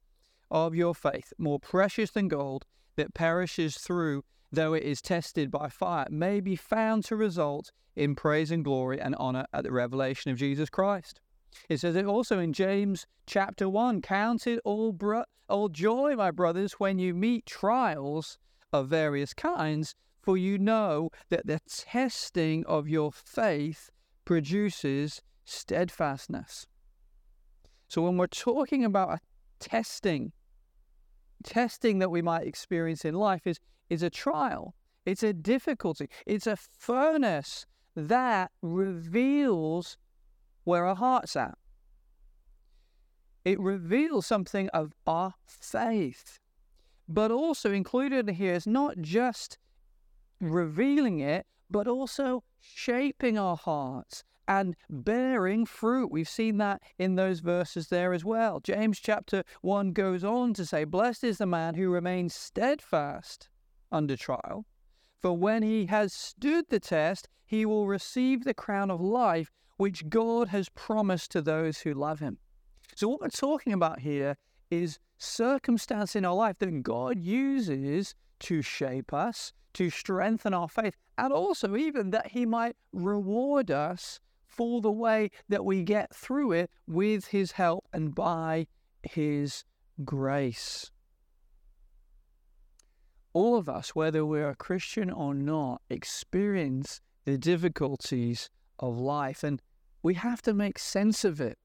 of 0.50 0.74
your 0.74 0.94
faith, 0.94 1.32
more 1.38 1.60
precious 1.60 2.10
than 2.10 2.28
gold, 2.28 2.64
that 2.96 3.14
perishes 3.14 3.76
through, 3.76 4.24
though 4.50 4.72
it 4.72 4.82
is 4.82 5.02
tested 5.02 5.50
by 5.50 5.68
fire, 5.68 6.06
may 6.10 6.40
be 6.40 6.56
found 6.56 7.04
to 7.04 7.16
result 7.16 7.70
in 7.94 8.14
praise 8.14 8.50
and 8.50 8.64
glory 8.64 9.00
and 9.00 9.14
honor 9.16 9.46
at 9.52 9.64
the 9.64 9.72
revelation 9.72 10.30
of 10.30 10.38
Jesus 10.38 10.70
Christ. 10.70 11.20
It 11.68 11.80
says 11.80 11.96
it 11.96 12.06
also 12.06 12.38
in 12.38 12.52
James 12.52 13.06
chapter 13.26 13.68
1 13.68 14.02
Count 14.02 14.46
it 14.46 14.60
all, 14.64 14.92
bro- 14.92 15.24
all 15.48 15.68
joy, 15.68 16.14
my 16.16 16.30
brothers, 16.30 16.74
when 16.74 16.98
you 16.98 17.14
meet 17.14 17.46
trials 17.46 18.38
of 18.72 18.88
various 18.88 19.32
kinds, 19.32 19.94
for 20.22 20.36
you 20.36 20.58
know 20.58 21.10
that 21.30 21.46
the 21.46 21.60
testing 21.68 22.64
of 22.66 22.88
your 22.88 23.12
faith 23.12 23.90
produces 24.24 25.22
steadfastness. 25.44 26.66
So 27.88 28.02
when 28.02 28.16
we're 28.16 28.26
talking 28.26 28.84
about 28.84 29.10
a 29.10 29.20
testing, 29.60 30.32
testing 31.44 31.98
that 32.00 32.10
we 32.10 32.22
might 32.22 32.46
experience 32.46 33.04
in 33.04 33.14
life 33.14 33.46
is, 33.46 33.58
is 33.88 34.02
a 34.02 34.10
trial. 34.10 34.74
It's 35.04 35.22
a 35.22 35.32
difficulty. 35.32 36.08
It's 36.26 36.46
a 36.46 36.56
furnace 36.56 37.66
that 37.94 38.50
reveals 38.60 39.96
where 40.64 40.84
our 40.84 40.96
heart's 40.96 41.36
at. 41.36 41.56
It 43.44 43.60
reveals 43.60 44.26
something 44.26 44.68
of 44.70 44.92
our 45.06 45.34
faith. 45.46 46.40
But 47.08 47.30
also 47.30 47.72
included 47.72 48.28
here 48.30 48.54
is 48.54 48.66
not 48.66 49.00
just 49.00 49.58
revealing 50.40 51.20
it, 51.20 51.46
but 51.70 51.86
also 51.86 52.42
shaping 52.60 53.38
our 53.38 53.56
hearts 53.56 54.24
and 54.48 54.76
bearing 54.88 55.66
fruit. 55.66 56.10
We've 56.10 56.28
seen 56.28 56.58
that 56.58 56.82
in 56.98 57.14
those 57.14 57.40
verses 57.40 57.88
there 57.88 58.12
as 58.12 58.24
well. 58.24 58.60
James 58.60 59.00
chapter 59.00 59.42
1 59.62 59.92
goes 59.92 60.24
on 60.24 60.54
to 60.54 60.64
say, 60.64 60.84
Blessed 60.84 61.24
is 61.24 61.38
the 61.38 61.46
man 61.46 61.74
who 61.74 61.90
remains 61.90 62.34
steadfast 62.34 63.48
under 63.90 64.16
trial, 64.16 64.66
for 65.20 65.36
when 65.36 65.62
he 65.62 65.86
has 65.86 66.12
stood 66.12 66.66
the 66.68 66.80
test, 66.80 67.28
he 67.44 67.64
will 67.64 67.86
receive 67.86 68.44
the 68.44 68.54
crown 68.54 68.90
of 68.90 69.00
life 69.00 69.50
which 69.76 70.08
God 70.08 70.48
has 70.48 70.68
promised 70.70 71.30
to 71.32 71.42
those 71.42 71.78
who 71.78 71.94
love 71.94 72.20
him. 72.20 72.38
So, 72.94 73.08
what 73.08 73.20
we're 73.20 73.28
talking 73.28 73.72
about 73.72 74.00
here 74.00 74.36
is 74.70 74.98
circumstance 75.18 76.16
in 76.16 76.24
our 76.24 76.34
life 76.34 76.58
that 76.58 76.82
God 76.82 77.18
uses 77.18 78.14
to 78.40 78.62
shape 78.62 79.12
us, 79.12 79.52
to 79.74 79.90
strengthen 79.90 80.54
our 80.54 80.68
faith, 80.68 80.94
and 81.18 81.32
also 81.32 81.76
even 81.76 82.10
that 82.10 82.28
he 82.28 82.46
might 82.46 82.76
reward 82.92 83.70
us 83.70 84.20
for 84.56 84.80
the 84.80 84.90
way 84.90 85.30
that 85.48 85.64
we 85.64 85.82
get 85.82 86.14
through 86.14 86.52
it 86.52 86.70
with 86.86 87.28
his 87.28 87.52
help 87.52 87.86
and 87.92 88.14
by 88.14 88.66
his 89.02 89.64
grace 90.04 90.90
all 93.36 93.58
of 93.58 93.68
us, 93.68 93.94
whether 93.94 94.24
we're 94.24 94.48
a 94.48 94.54
Christian 94.54 95.10
or 95.10 95.34
not, 95.34 95.82
experience 95.90 97.02
the 97.26 97.36
difficulties 97.36 98.48
of 98.78 98.96
life. 98.96 99.44
And 99.44 99.60
we 100.02 100.14
have 100.14 100.40
to 100.42 100.54
make 100.54 100.78
sense 100.78 101.22
of 101.22 101.38
it 101.38 101.58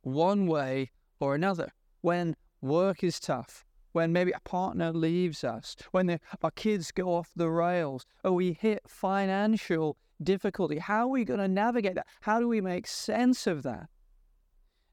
one 0.00 0.46
way 0.46 0.90
or 1.20 1.34
another. 1.34 1.70
When 2.00 2.34
work 2.62 3.04
is 3.04 3.20
tough, 3.20 3.62
when 3.92 4.10
maybe 4.10 4.32
a 4.32 4.40
partner 4.40 4.90
leaves 4.90 5.44
us, 5.44 5.76
when 5.90 6.06
the, 6.06 6.18
our 6.42 6.50
kids 6.50 6.90
go 6.90 7.14
off 7.14 7.28
the 7.36 7.50
rails, 7.50 8.06
or 8.24 8.32
we 8.32 8.54
hit 8.54 8.80
financial 8.88 9.98
difficulty, 10.22 10.78
how 10.78 11.04
are 11.04 11.08
we 11.08 11.24
going 11.24 11.40
to 11.40 11.48
navigate 11.48 11.94
that? 11.96 12.06
How 12.20 12.40
do 12.40 12.48
we 12.48 12.60
make 12.60 12.86
sense 12.86 13.46
of 13.46 13.62
that? 13.62 13.88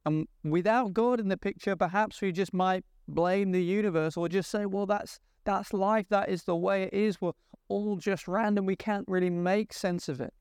And 0.05 0.27
without 0.43 0.93
God 0.93 1.19
in 1.19 1.27
the 1.27 1.37
picture, 1.37 1.75
perhaps 1.75 2.21
we 2.21 2.31
just 2.31 2.53
might 2.53 2.83
blame 3.07 3.51
the 3.51 3.63
universe 3.63 4.17
or 4.17 4.29
just 4.29 4.49
say, 4.49 4.65
well, 4.65 4.85
that's 4.85 5.19
that's 5.45 5.73
life. 5.73 6.07
That 6.09 6.29
is 6.29 6.43
the 6.43 6.55
way 6.55 6.83
it 6.83 6.93
is. 6.93 7.21
We're 7.21 7.31
all 7.69 7.97
just 7.97 8.27
random. 8.27 8.65
We 8.65 8.75
can't 8.75 9.05
really 9.07 9.29
make 9.29 9.73
sense 9.73 10.09
of 10.09 10.21
it. 10.21 10.33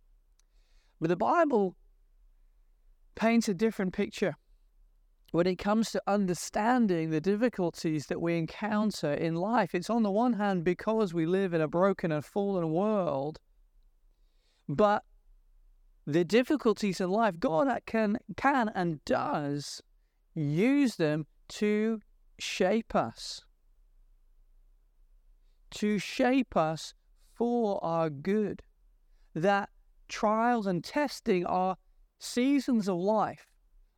But 1.00 1.08
the 1.08 1.16
Bible 1.16 1.76
paints 3.14 3.48
a 3.48 3.54
different 3.54 3.92
picture 3.92 4.36
when 5.32 5.46
it 5.46 5.56
comes 5.56 5.90
to 5.92 6.02
understanding 6.06 7.10
the 7.10 7.20
difficulties 7.20 8.06
that 8.06 8.20
we 8.20 8.36
encounter 8.36 9.12
in 9.12 9.34
life. 9.34 9.74
It's 9.74 9.90
on 9.90 10.02
the 10.02 10.10
one 10.10 10.32
hand 10.32 10.64
because 10.64 11.12
we 11.12 11.26
live 11.26 11.52
in 11.52 11.60
a 11.60 11.68
broken 11.68 12.12
and 12.12 12.24
fallen 12.24 12.70
world, 12.70 13.38
but 14.68 15.04
the 16.06 16.24
difficulties 16.24 17.00
in 17.00 17.10
life, 17.10 17.38
God 17.38 17.68
can, 17.86 18.18
can 18.36 18.70
and 18.74 19.04
does 19.04 19.82
use 20.34 20.96
them 20.96 21.26
to 21.48 22.00
shape 22.38 22.94
us 22.94 23.42
to 25.70 25.98
shape 25.98 26.56
us 26.56 26.94
for 27.34 27.82
our 27.84 28.10
good. 28.10 28.62
That 29.34 29.70
trials 30.08 30.66
and 30.66 30.82
testing 30.82 31.44
are 31.46 31.76
seasons 32.18 32.88
of 32.88 32.96
life 32.96 33.46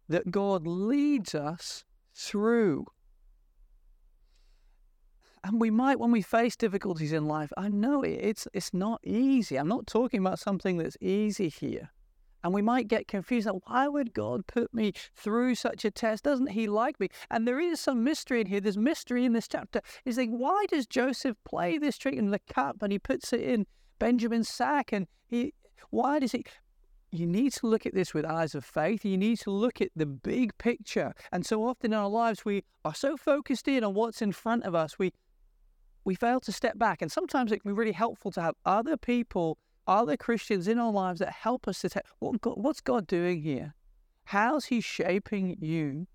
that 0.09 0.31
God 0.31 0.67
leads 0.67 1.35
us 1.35 1.85
through. 2.15 2.87
And 5.43 5.61
we 5.61 5.71
might, 5.71 5.99
when 5.99 6.11
we 6.11 6.21
face 6.23 6.55
difficulties 6.55 7.13
in 7.13 7.27
life, 7.27 7.53
I 7.57 7.69
know 7.69 8.03
it's 8.03 8.47
it's 8.53 8.75
not 8.75 9.01
easy. 9.05 9.57
I'm 9.57 9.69
not 9.69 9.87
talking 9.87 10.21
about 10.21 10.39
something 10.39 10.77
that's 10.77 10.99
easy 11.01 11.49
here. 11.49 11.91
And 12.43 12.55
we 12.55 12.63
might 12.63 12.89
get 12.89 13.09
confused. 13.09 13.47
Like, 13.47 13.67
why 13.67 13.89
would 13.89 14.15
God 14.15 14.47
put 14.47 14.73
me 14.73 14.93
through 15.15 15.55
such 15.55 15.85
a 15.85 15.91
test? 15.91 16.25
Doesn't 16.25 16.51
He 16.51 16.67
like 16.67 16.99
me? 17.01 17.09
And 17.31 17.47
there 17.47 17.61
is 17.61 17.81
some 17.81 18.05
mystery 18.05 18.41
in 18.41 18.47
here. 18.47 18.61
There's 18.61 18.79
mystery 18.79 19.25
in 19.25 19.33
this 19.33 19.49
chapter. 19.49 19.81
Is 20.05 20.19
like, 20.19 20.31
why 20.31 20.67
does 20.69 20.87
Joseph 20.87 21.37
play 21.45 21.79
this 21.79 21.99
trick 21.99 22.15
in 22.15 22.31
the 22.31 22.39
cup 22.39 22.83
and 22.83 22.93
he 22.93 22.99
puts 22.99 23.33
it 23.33 23.41
in 23.41 23.67
Benjamin's 23.99 24.49
sack? 24.49 24.93
And 24.93 25.07
he, 25.27 25.55
why 25.91 26.19
does 26.19 26.33
he? 26.33 26.45
You 27.13 27.27
need 27.27 27.53
to 27.55 27.67
look 27.67 27.87
at 27.87 27.95
this 27.95 28.15
with 28.15 28.25
eyes 28.25 28.55
of 28.55 28.65
faith. 28.65 29.05
You 29.05 29.19
need 29.19 29.41
to 29.41 29.51
look 29.51 29.81
at 29.81 29.91
the 29.97 30.07
big 30.07 30.57
picture. 30.59 31.13
And 31.33 31.45
so 31.45 31.65
often 31.65 31.93
in 31.93 31.99
our 31.99 32.09
lives, 32.09 32.45
we 32.45 32.65
are 32.85 32.95
so 32.95 33.17
focused 33.17 33.69
in 33.69 33.85
on 33.85 33.95
what's 33.95 34.23
in 34.23 34.33
front 34.33 34.65
of 34.65 34.75
us, 34.75 34.99
we 34.99 35.13
we 36.05 36.15
fail 36.15 36.41
to 36.41 36.53
step 36.53 36.79
back. 36.79 37.03
And 37.03 37.11
sometimes 37.11 37.53
it 37.53 37.61
can 37.61 37.71
be 37.71 37.77
really 37.77 37.93
helpful 37.93 38.31
to 38.33 38.41
have 38.41 38.55
other 38.65 38.97
people 38.97 39.59
other 39.91 40.17
Christians 40.17 40.69
in 40.69 40.79
our 40.79 40.93
lives 40.93 41.19
that 41.19 41.33
help 41.33 41.67
us 41.67 41.81
to 41.81 41.89
take 41.89 42.05
what 42.21 42.41
God, 42.41 42.55
what's 42.57 42.81
God 42.81 43.07
doing 43.07 43.43
here? 43.43 43.75
How's 44.25 44.67
He 44.67 44.81
shaping 44.81 45.57
you? 45.61 46.07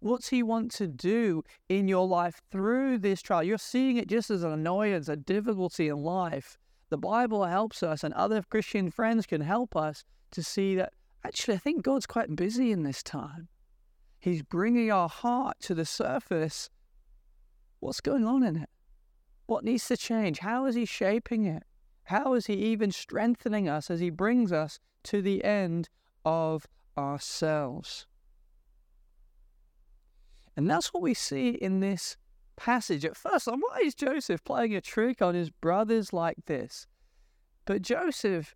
What's 0.00 0.28
He 0.28 0.42
want 0.42 0.70
to 0.72 0.86
do 0.86 1.42
in 1.68 1.86
your 1.86 2.06
life 2.06 2.40
through 2.50 2.98
this 2.98 3.20
trial? 3.20 3.42
You're 3.42 3.58
seeing 3.58 3.98
it 3.98 4.08
just 4.08 4.30
as 4.30 4.42
an 4.42 4.52
annoyance, 4.52 5.08
a 5.08 5.16
difficulty 5.16 5.88
in 5.88 5.98
life. 5.98 6.56
The 6.88 6.98
Bible 6.98 7.44
helps 7.44 7.82
us, 7.82 8.04
and 8.04 8.14
other 8.14 8.42
Christian 8.42 8.90
friends 8.90 9.26
can 9.26 9.40
help 9.40 9.76
us 9.76 10.04
to 10.32 10.42
see 10.42 10.74
that 10.76 10.92
actually, 11.24 11.54
I 11.54 11.58
think 11.58 11.82
God's 11.82 12.06
quite 12.06 12.34
busy 12.34 12.72
in 12.72 12.82
this 12.82 13.02
time. 13.02 13.48
He's 14.20 14.42
bringing 14.42 14.90
our 14.90 15.08
heart 15.08 15.58
to 15.60 15.74
the 15.74 15.84
surface. 15.84 16.70
What's 17.80 18.00
going 18.00 18.24
on 18.24 18.42
in 18.42 18.56
it? 18.56 18.70
What 19.46 19.64
needs 19.64 19.86
to 19.88 19.96
change? 19.96 20.38
How 20.40 20.66
is 20.66 20.74
He 20.74 20.84
shaping 20.84 21.44
it? 21.44 21.64
How 22.04 22.34
is 22.34 22.46
He 22.46 22.54
even 22.54 22.90
strengthening 22.90 23.68
us 23.68 23.90
as 23.90 24.00
He 24.00 24.10
brings 24.10 24.52
us 24.52 24.78
to 25.04 25.20
the 25.22 25.44
end 25.44 25.88
of 26.24 26.66
ourselves? 26.96 28.06
And 30.56 30.70
that's 30.70 30.92
what 30.94 31.02
we 31.02 31.14
see 31.14 31.50
in 31.50 31.80
this 31.80 32.16
passage. 32.56 33.04
At 33.04 33.16
first, 33.16 33.48
I'm 33.48 33.60
why 33.60 33.80
is 33.84 33.94
Joseph 33.94 34.44
playing 34.44 34.74
a 34.74 34.80
trick 34.80 35.20
on 35.20 35.34
his 35.34 35.50
brothers 35.50 36.12
like 36.12 36.46
this? 36.46 36.86
But 37.64 37.82
Joseph, 37.82 38.54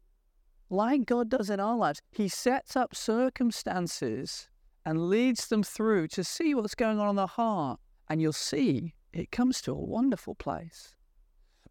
like 0.71 1.07
God 1.07 1.29
does 1.29 1.51
in 1.51 1.61
our 1.61 1.77
lives, 1.77 2.01
he 2.11 2.29
sets 2.29 2.77
up 2.77 2.95
circumstances 2.95 4.49
and 4.85 5.09
leads 5.09 5.49
them 5.49 5.63
through 5.63 6.09
to 6.09 6.25
see 6.25 6.55
what's 6.55 6.75
going 6.75 7.01
on 7.01 7.11
in 7.11 7.17
the 7.17 7.27
heart. 7.27 7.81
And 8.09 8.23
you'll 8.23 8.33
see 8.33 8.95
it 9.13 9.31
comes 9.31 9.61
to 9.63 9.73
a 9.73 9.75
wonderful 9.75 10.35
place. 10.35 10.95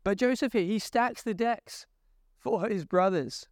But 0.03 0.17
Joseph 0.17 0.53
here, 0.53 0.63
he 0.63 0.79
stacks 0.79 1.23
the 1.23 1.33
decks 1.33 1.85
for 2.37 2.67
his 2.67 2.85
brothers. 2.85 3.47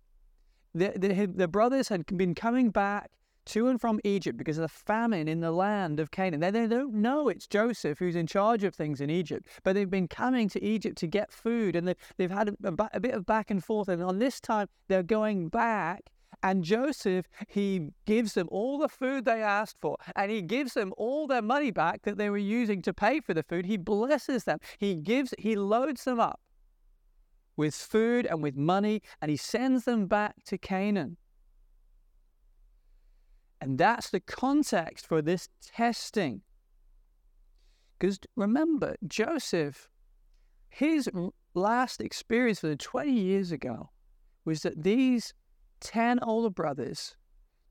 The, 0.74 0.94
the, 0.96 1.26
the 1.26 1.48
brothers 1.48 1.90
had 1.90 2.06
been 2.18 2.36
coming 2.36 2.70
back 2.70 3.12
to 3.46 3.68
and 3.68 3.80
from 3.80 4.00
Egypt 4.04 4.38
because 4.38 4.58
of 4.58 4.64
the 4.64 4.68
famine 4.68 5.28
in 5.28 5.40
the 5.40 5.52
land 5.52 6.00
of 6.00 6.12
Canaan. 6.12 6.40
They, 6.40 6.52
they 6.52 6.68
don't 6.68 6.96
know 6.96 7.30
it's 7.30 7.48
Joseph 7.48 8.00
who's 8.00 8.16
in 8.16 8.28
charge 8.28 8.64
of 8.64 8.74
things 8.74 9.02
in 9.02 9.10
Egypt, 9.10 9.48
but 9.64 9.74
they've 9.74 9.90
been 9.90 10.08
coming 10.08 10.50
to 10.50 10.64
Egypt 10.64 10.98
to 11.00 11.08
get 11.08 11.32
food 11.32 11.76
and 11.76 11.88
they've, 11.88 11.98
they've 12.18 12.32
had 12.32 12.50
a, 12.50 12.56
a, 12.64 12.90
a 12.94 13.00
bit 13.00 13.14
of 13.14 13.26
back 13.26 13.52
and 13.52 13.64
forth. 13.64 13.88
And 13.88 14.02
on 14.02 14.20
this 14.20 14.40
time, 14.40 14.68
they're 14.88 15.04
going 15.04 15.50
back 15.50 16.10
and 16.46 16.64
Joseph, 16.64 17.28
he 17.48 17.90
gives 18.06 18.36
them 18.36 18.48
all 18.52 18.78
the 18.78 18.88
food 18.88 19.26
they 19.26 19.42
asked 19.42 19.78
for, 19.82 19.98
and 20.16 20.30
he 20.30 20.44
gives 20.44 20.76
them 20.76 20.94
all 20.96 21.26
their 21.26 21.42
money 21.42 21.72
back 21.72 22.04
that 22.04 22.20
they 22.20 22.30
were 22.30 22.38
using 22.38 22.84
to 22.84 22.94
pay 22.94 23.20
for 23.20 23.34
the 23.34 23.42
food. 23.42 23.66
He 23.66 23.78
blesses 23.78 24.44
them. 24.44 24.60
He 24.78 24.94
gives, 24.94 25.34
he 25.40 25.56
loads 25.56 26.04
them 26.04 26.20
up 26.20 26.40
with 27.58 27.74
food 27.74 28.28
and 28.28 28.44
with 28.44 28.56
money, 28.56 29.02
and 29.20 29.32
he 29.32 29.38
sends 29.38 29.86
them 29.86 30.06
back 30.06 30.36
to 30.46 30.60
Canaan. 30.60 31.18
And 33.60 33.80
that's 33.80 34.12
the 34.12 34.20
context 34.20 35.08
for 35.08 35.24
this 35.24 35.50
testing. 35.66 36.42
Because 37.98 38.20
remember, 38.36 38.98
Joseph, 39.08 39.90
his 40.70 41.10
last 41.56 42.02
experience 42.02 42.60
for 42.60 42.68
the 42.68 42.76
20 42.76 43.12
years 43.12 43.52
ago 43.52 43.90
was 44.44 44.62
that 44.62 44.84
these 44.84 45.34
10 45.82 46.20
older 46.22 46.50
brothers, 46.50 47.16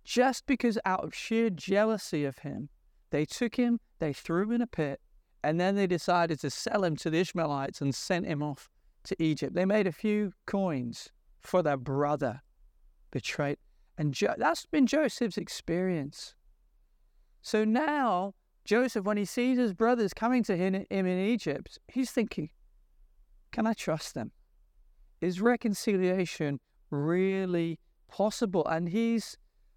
just 0.05 0.47
because 0.47 0.79
out 0.85 1.05
of 1.05 1.15
sheer 1.15 1.51
jealousy 1.51 2.25
of 2.25 2.39
him, 2.39 2.69
they 3.11 3.25
took 3.25 3.57
him, 3.57 3.81
they 3.99 4.13
threw 4.13 4.43
him 4.43 4.53
in 4.53 4.63
a 4.63 4.67
pit, 4.67 5.01
and 5.43 5.61
then 5.61 5.77
they 5.77 5.87
decided 5.87 6.41
to 6.41 6.51
sell 6.51 6.85
him 6.85 6.97
to 6.97 7.11
the 7.11 7.21
Ishmaelites 7.21 7.81
and 7.81 7.95
sent 7.95 8.27
him 8.27 8.43
off 8.43 8.69
to 9.05 9.23
Egypt. 9.23 9.55
They 9.55 9.65
made 9.65 9.87
a 9.87 9.93
few 9.93 10.33
coins 10.47 11.11
for 11.41 11.63
their 11.63 11.77
brother 11.77 12.41
betrayed. 13.11 13.59
And 13.99 14.13
jo- 14.13 14.35
that's 14.37 14.67
been 14.67 14.87
Joseph's 14.87 15.39
experience. 15.39 16.35
So 17.43 17.65
now, 17.65 18.35
Joseph, 18.65 19.05
when 19.05 19.19
he 19.19 19.27
sees 19.27 19.59
his 19.59 19.75
brothers 19.75 20.15
coming 20.15 20.43
to 20.45 20.57
him, 20.57 20.87
him 20.91 21.07
in 21.07 21.19
Egypt, 21.19 21.79
he's 21.89 22.11
thinking, 22.11 22.51
can 23.53 23.67
I 23.67 23.75
trust 23.75 24.15
them? 24.15 24.33
Is 25.21 25.41
reconciliation 25.41 26.59
really 26.91 27.79
possible? 28.15 28.65
And 28.67 28.89
he's 28.89 29.37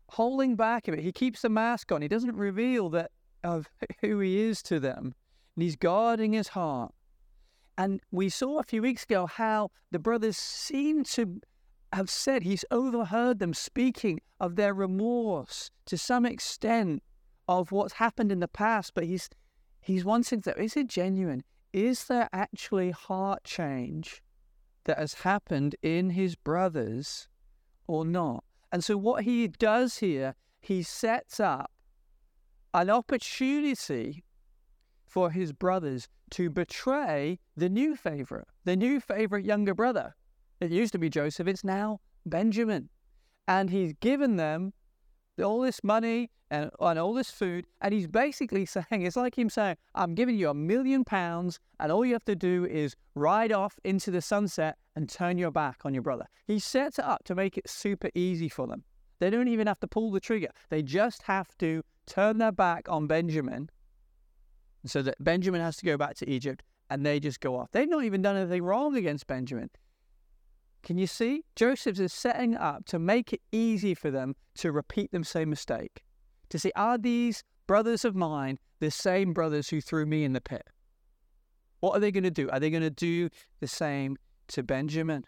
holding 0.09 0.55
back 0.55 0.87
a 0.87 0.91
bit. 0.91 0.99
He 0.99 1.11
keeps 1.11 1.41
the 1.41 1.49
mask 1.49 1.91
on. 1.91 2.03
He 2.03 2.07
doesn't 2.07 2.35
reveal 2.35 2.89
that 2.89 3.11
of 3.43 3.67
who 4.01 4.19
he 4.19 4.39
is 4.39 4.61
to 4.63 4.79
them. 4.79 5.15
And 5.55 5.63
he's 5.63 5.75
guarding 5.75 6.33
his 6.33 6.49
heart. 6.49 6.93
And 7.77 7.99
we 8.11 8.29
saw 8.29 8.59
a 8.59 8.63
few 8.63 8.81
weeks 8.81 9.03
ago 9.03 9.25
how 9.25 9.69
the 9.91 9.99
brothers 9.99 10.37
seem 10.37 11.03
to 11.15 11.41
have 11.93 12.09
said 12.09 12.43
he's 12.43 12.65
overheard 12.69 13.39
them 13.39 13.53
speaking 13.53 14.19
of 14.39 14.55
their 14.55 14.73
remorse 14.73 15.71
to 15.85 15.97
some 15.97 16.25
extent 16.25 17.01
of 17.47 17.71
what's 17.71 17.93
happened 17.93 18.31
in 18.31 18.39
the 18.39 18.47
past, 18.47 18.93
but 18.93 19.05
he's 19.05 19.29
he's 19.79 20.03
wanting 20.03 20.41
to 20.41 20.61
is 20.61 20.75
it 20.75 20.87
genuine? 20.87 21.43
Is 21.71 22.05
there 22.05 22.29
actually 22.33 22.91
heart 22.91 23.43
change 23.43 24.21
that 24.83 24.97
has 24.97 25.13
happened 25.15 25.75
in 25.81 26.11
his 26.11 26.35
brothers 26.35 27.27
or 27.87 28.05
not? 28.05 28.43
And 28.71 28.83
so 28.83 28.97
what 28.97 29.23
he 29.23 29.47
does 29.47 29.97
here, 29.97 30.35
he 30.61 30.83
sets 30.83 31.39
up 31.39 31.71
an 32.73 32.89
opportunity 32.89 34.23
for 35.05 35.31
his 35.31 35.53
brothers 35.53 36.07
to 36.31 36.49
betray 36.49 37.39
the 37.55 37.69
new 37.69 37.95
favorite, 37.95 38.47
the 38.65 38.75
new 38.75 38.99
favorite 38.99 39.45
younger 39.45 39.73
brother. 39.73 40.13
It 40.59 40.71
used 40.71 40.91
to 40.93 40.99
be 40.99 41.09
Joseph, 41.09 41.47
it's 41.47 41.63
now 41.63 41.99
Benjamin. 42.25 42.89
And 43.47 43.69
he's 43.69 43.93
given 44.01 44.35
them 44.35 44.73
all 45.43 45.61
this 45.61 45.83
money 45.83 46.29
and, 46.49 46.69
and 46.79 46.99
all 46.99 47.13
this 47.13 47.31
food. 47.31 47.65
And 47.81 47.93
he's 47.93 48.07
basically 48.07 48.65
saying, 48.65 48.85
it's 48.91 49.15
like 49.15 49.37
him 49.37 49.49
saying, 49.49 49.77
I'm 49.95 50.15
giving 50.15 50.37
you 50.37 50.49
a 50.49 50.53
million 50.53 51.03
pounds, 51.03 51.59
and 51.79 51.91
all 51.91 52.05
you 52.05 52.13
have 52.13 52.25
to 52.25 52.35
do 52.35 52.65
is 52.65 52.95
ride 53.15 53.51
off 53.51 53.79
into 53.83 54.11
the 54.11 54.21
sunset 54.21 54.77
and 54.95 55.09
turn 55.09 55.37
your 55.37 55.51
back 55.51 55.81
on 55.85 55.93
your 55.93 56.03
brother. 56.03 56.25
He 56.45 56.59
sets 56.59 56.99
it 56.99 57.05
up 57.05 57.23
to 57.25 57.35
make 57.35 57.57
it 57.57 57.69
super 57.69 58.09
easy 58.15 58.49
for 58.49 58.67
them. 58.67 58.83
They 59.19 59.29
don't 59.29 59.47
even 59.47 59.67
have 59.67 59.79
to 59.79 59.87
pull 59.87 60.11
the 60.11 60.19
trigger, 60.19 60.49
they 60.69 60.83
just 60.83 61.23
have 61.23 61.57
to 61.57 61.83
turn 62.05 62.37
their 62.37 62.51
back 62.51 62.87
on 62.87 63.07
Benjamin 63.07 63.69
so 64.85 65.01
that 65.01 65.21
Benjamin 65.21 65.59
has 65.59 65.75
to 65.77 65.85
go 65.85 65.97
back 65.97 66.15
to 66.15 66.29
Egypt 66.29 66.63
and 66.89 67.05
they 67.05 67.19
just 67.19 67.41
go 67.41 67.57
off. 67.57 67.69
They've 67.71 67.89
not 67.89 68.05
even 68.05 68.21
done 68.21 68.37
anything 68.37 68.63
wrong 68.63 68.95
against 68.95 69.27
Benjamin. 69.27 69.69
Can 70.87 70.97
you 70.97 71.05
see? 71.05 71.43
Joseph 71.57 71.99
is 71.99 72.13
setting 72.13 72.55
up 72.55 72.85
to 72.85 72.97
make 72.97 73.33
it 73.33 73.41
easy 73.51 73.93
for 73.93 74.09
them 74.09 74.37
to 74.55 74.71
repeat 74.71 75.11
the 75.11 75.21
same 75.25 75.49
mistake. 75.49 76.01
To 76.47 76.57
say, 76.57 76.71
are 76.77 76.97
these 76.97 77.43
brothers 77.67 78.05
of 78.05 78.15
mine 78.15 78.57
the 78.79 78.89
same 78.89 79.33
brothers 79.33 79.67
who 79.67 79.81
threw 79.81 80.05
me 80.05 80.23
in 80.23 80.31
the 80.31 80.39
pit? 80.39 80.65
What 81.81 81.97
are 81.97 81.99
they 81.99 82.09
going 82.09 82.23
to 82.23 82.31
do? 82.31 82.49
Are 82.51 82.61
they 82.61 82.69
going 82.69 82.83
to 82.83 82.89
do 82.89 83.27
the 83.59 83.67
same 83.67 84.15
to 84.47 84.63
Benjamin? 84.63 85.25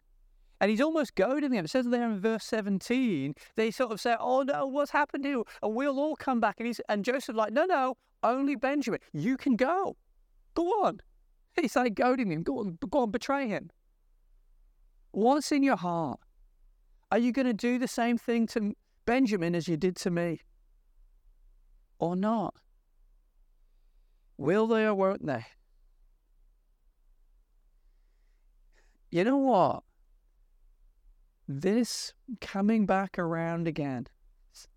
And 0.62 0.72
he's 0.72 0.80
almost 0.80 1.16
goading 1.16 1.52
them. 1.52 1.66
It 1.66 1.72
says 1.72 1.88
there 1.88 2.10
in 2.10 2.22
verse 2.22 2.46
17, 2.46 3.34
they 3.58 3.70
sort 3.70 3.92
of 3.92 4.00
say, 4.00 4.16
Oh 4.18 4.44
no, 4.44 4.66
what's 4.66 4.92
happened 4.92 5.26
here? 5.26 5.44
And 5.62 5.76
we'll 5.76 6.00
all 6.00 6.16
come 6.16 6.40
back. 6.40 6.56
And 6.60 6.68
he's 6.68 6.80
and 6.88 7.04
Joseph's 7.04 7.36
like, 7.36 7.52
No, 7.52 7.66
no, 7.66 7.98
only 8.24 8.56
Benjamin. 8.56 9.02
You 9.12 9.36
can 9.36 9.58
go. 9.58 9.98
Go 10.56 10.68
on. 10.86 11.02
He's 11.62 11.76
like 11.76 11.96
goading 11.96 12.32
him. 12.32 12.44
Go 12.44 12.60
on, 12.60 12.78
go 12.90 13.00
on, 13.00 13.12
betray 13.12 13.50
him. 13.50 13.70
What's 15.12 15.52
in 15.52 15.64
your 15.64 15.78
heart? 15.78 16.20
Are 17.12 17.18
you 17.18 17.32
going 17.32 17.48
to 17.48 17.54
do 17.54 17.80
the 17.80 17.88
same 17.88 18.18
thing 18.18 18.46
to 18.48 18.74
Benjamin 19.06 19.56
as 19.56 19.68
you 19.68 19.78
did 19.78 19.96
to 19.98 20.12
me? 20.12 20.42
Or 21.98 22.16
not? 22.16 22.54
Will 24.38 24.68
they 24.68 24.86
or 24.86 24.94
won't 24.94 25.26
they? 25.26 25.46
You 29.12 29.24
know 29.24 29.38
what? 29.38 29.84
This 31.48 32.14
coming 32.40 32.86
back 32.86 33.18
around 33.18 33.68
again, 33.68 34.06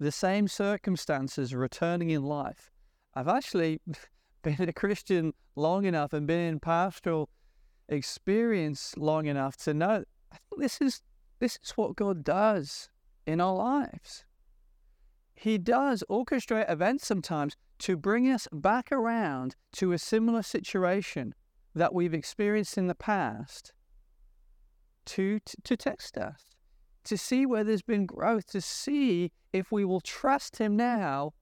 the 0.00 0.10
same 0.10 0.48
circumstances 0.48 1.54
returning 1.54 2.08
in 2.08 2.22
life. 2.22 2.70
I've 3.14 3.28
actually 3.28 3.80
been 4.42 4.68
a 4.68 4.72
Christian 4.72 5.34
long 5.54 5.84
enough 5.84 6.14
and 6.14 6.26
been 6.26 6.40
in 6.40 6.60
pastoral 6.60 7.28
experience 7.90 8.94
long 8.96 9.26
enough 9.26 9.56
to 9.58 9.74
know 9.74 10.04
this 10.58 10.80
is 10.80 11.02
this 11.38 11.58
is 11.62 11.72
what 11.72 11.96
God 11.96 12.22
does 12.22 12.88
in 13.26 13.40
our 13.40 13.54
lives. 13.54 14.24
He 15.34 15.58
does 15.58 16.04
orchestrate 16.08 16.70
events 16.70 17.04
sometimes 17.04 17.56
to 17.80 17.96
bring 17.96 18.30
us 18.30 18.46
back 18.52 18.92
around 18.92 19.56
to 19.72 19.90
a 19.90 19.98
similar 19.98 20.42
situation 20.42 21.34
that 21.74 21.92
we've 21.92 22.14
experienced 22.14 22.78
in 22.78 22.86
the 22.86 22.94
past 22.94 23.72
to, 25.06 25.40
to, 25.40 25.56
to 25.64 25.76
test 25.76 26.16
us, 26.16 26.44
to 27.02 27.18
see 27.18 27.44
where 27.44 27.64
there's 27.64 27.82
been 27.82 28.06
growth, 28.06 28.46
to 28.52 28.60
see 28.60 29.32
if 29.52 29.72
we 29.72 29.84
will 29.84 30.00
trust 30.00 30.58
Him 30.58 30.76
now 30.76 31.32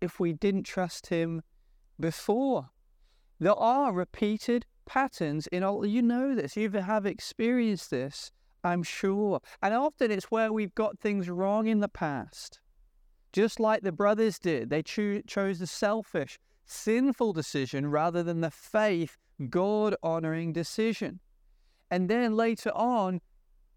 if 0.00 0.18
we 0.18 0.32
didn't 0.32 0.62
trust 0.62 1.08
Him 1.08 1.42
before. 1.98 2.70
There 3.38 3.52
are 3.52 3.92
repeated 3.92 4.64
patterns 4.86 5.46
in 5.48 5.62
all, 5.62 5.84
you 5.84 6.00
know 6.00 6.34
this, 6.34 6.56
you 6.56 6.70
have 6.70 7.04
experienced 7.04 7.90
this 7.90 8.32
I'm 8.64 8.82
sure. 8.82 9.40
And 9.62 9.74
often 9.74 10.10
it's 10.10 10.30
where 10.30 10.52
we've 10.52 10.74
got 10.74 10.98
things 10.98 11.28
wrong 11.28 11.66
in 11.66 11.80
the 11.80 11.88
past. 11.88 12.60
Just 13.32 13.60
like 13.60 13.82
the 13.82 13.92
brothers 13.92 14.38
did, 14.38 14.70
they 14.70 14.82
cho- 14.82 15.22
chose 15.26 15.58
the 15.60 15.66
selfish, 15.66 16.38
sinful 16.66 17.32
decision 17.32 17.90
rather 17.90 18.22
than 18.22 18.40
the 18.40 18.50
faith, 18.50 19.16
God 19.48 19.94
honoring 20.02 20.52
decision. 20.52 21.20
And 21.90 22.08
then 22.08 22.36
later 22.36 22.70
on, 22.74 23.20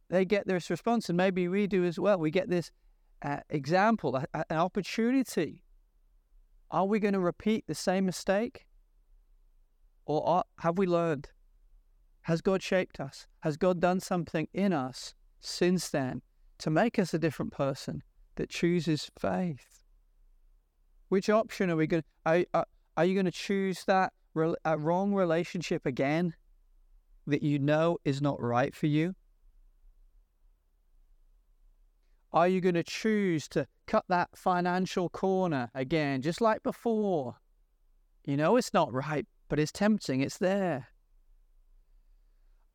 they 0.09 0.25
get 0.25 0.47
this 0.47 0.69
response, 0.69 1.09
and 1.09 1.17
maybe 1.17 1.47
we 1.47 1.65
do 1.67 1.85
as 1.85 1.99
well. 1.99 2.17
We 2.19 2.31
get 2.31 2.49
this 2.49 2.71
uh, 3.21 3.37
example, 3.49 4.15
a, 4.15 4.25
a, 4.33 4.43
an 4.49 4.57
opportunity. 4.57 5.63
Are 6.69 6.85
we 6.85 6.99
going 6.99 7.13
to 7.13 7.19
repeat 7.19 7.65
the 7.67 7.75
same 7.75 8.05
mistake? 8.05 8.65
Or 10.05 10.27
are, 10.27 10.43
have 10.59 10.77
we 10.77 10.85
learned? 10.85 11.29
Has 12.23 12.41
God 12.41 12.63
shaped 12.63 12.99
us? 12.99 13.27
Has 13.41 13.57
God 13.57 13.79
done 13.79 13.99
something 13.99 14.47
in 14.53 14.71
us 14.71 15.13
since 15.41 15.89
then 15.89 16.21
to 16.59 16.69
make 16.69 16.97
us 16.97 17.13
a 17.13 17.19
different 17.19 17.51
person 17.51 18.01
that 18.35 18.49
chooses 18.49 19.11
faith? 19.19 19.83
Which 21.09 21.29
option 21.29 21.69
are 21.69 21.75
we 21.75 21.87
going? 21.87 22.03
Are, 22.25 22.45
are, 22.53 22.65
are 22.95 23.05
you 23.05 23.13
going 23.13 23.25
to 23.25 23.31
choose 23.31 23.83
that 23.85 24.13
re- 24.33 24.55
wrong 24.65 25.13
relationship 25.13 25.85
again 25.85 26.33
that 27.27 27.43
you 27.43 27.59
know 27.59 27.97
is 28.05 28.21
not 28.21 28.41
right 28.41 28.73
for 28.73 28.87
you? 28.87 29.15
Are 32.31 32.47
you 32.47 32.61
going 32.61 32.75
to 32.75 32.83
choose 32.83 33.47
to 33.49 33.67
cut 33.85 34.05
that 34.07 34.29
financial 34.35 35.09
corner 35.09 35.69
again, 35.75 36.21
just 36.21 36.41
like 36.41 36.63
before? 36.63 37.35
You 38.23 38.37
know 38.37 38.55
it's 38.55 38.73
not 38.73 38.93
right, 38.93 39.27
but 39.49 39.59
it's 39.59 39.73
tempting, 39.73 40.21
it's 40.21 40.37
there. 40.37 40.87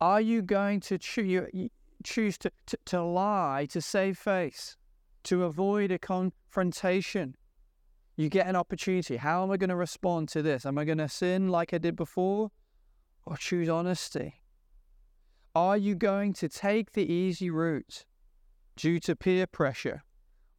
Are 0.00 0.20
you 0.20 0.42
going 0.42 0.80
to 0.80 0.98
choo- 0.98 1.70
choose 2.04 2.38
to, 2.38 2.52
to, 2.66 2.78
to 2.86 3.02
lie 3.02 3.66
to 3.70 3.80
save 3.80 4.16
face, 4.16 4.76
to 5.24 5.44
avoid 5.44 5.90
a 5.90 5.98
confrontation? 5.98 7.34
You 8.16 8.28
get 8.28 8.46
an 8.46 8.56
opportunity. 8.56 9.16
How 9.16 9.42
am 9.42 9.50
I 9.50 9.56
going 9.56 9.70
to 9.70 9.76
respond 9.76 10.28
to 10.30 10.42
this? 10.42 10.64
Am 10.64 10.78
I 10.78 10.84
going 10.84 10.98
to 10.98 11.08
sin 11.08 11.48
like 11.48 11.74
I 11.74 11.78
did 11.78 11.96
before 11.96 12.50
or 13.26 13.36
choose 13.36 13.68
honesty? 13.68 14.40
Are 15.54 15.76
you 15.76 15.96
going 15.96 16.32
to 16.34 16.48
take 16.48 16.92
the 16.92 17.12
easy 17.12 17.50
route 17.50 18.04
due 18.76 19.00
to 19.00 19.16
peer 19.16 19.46
pressure? 19.46 20.04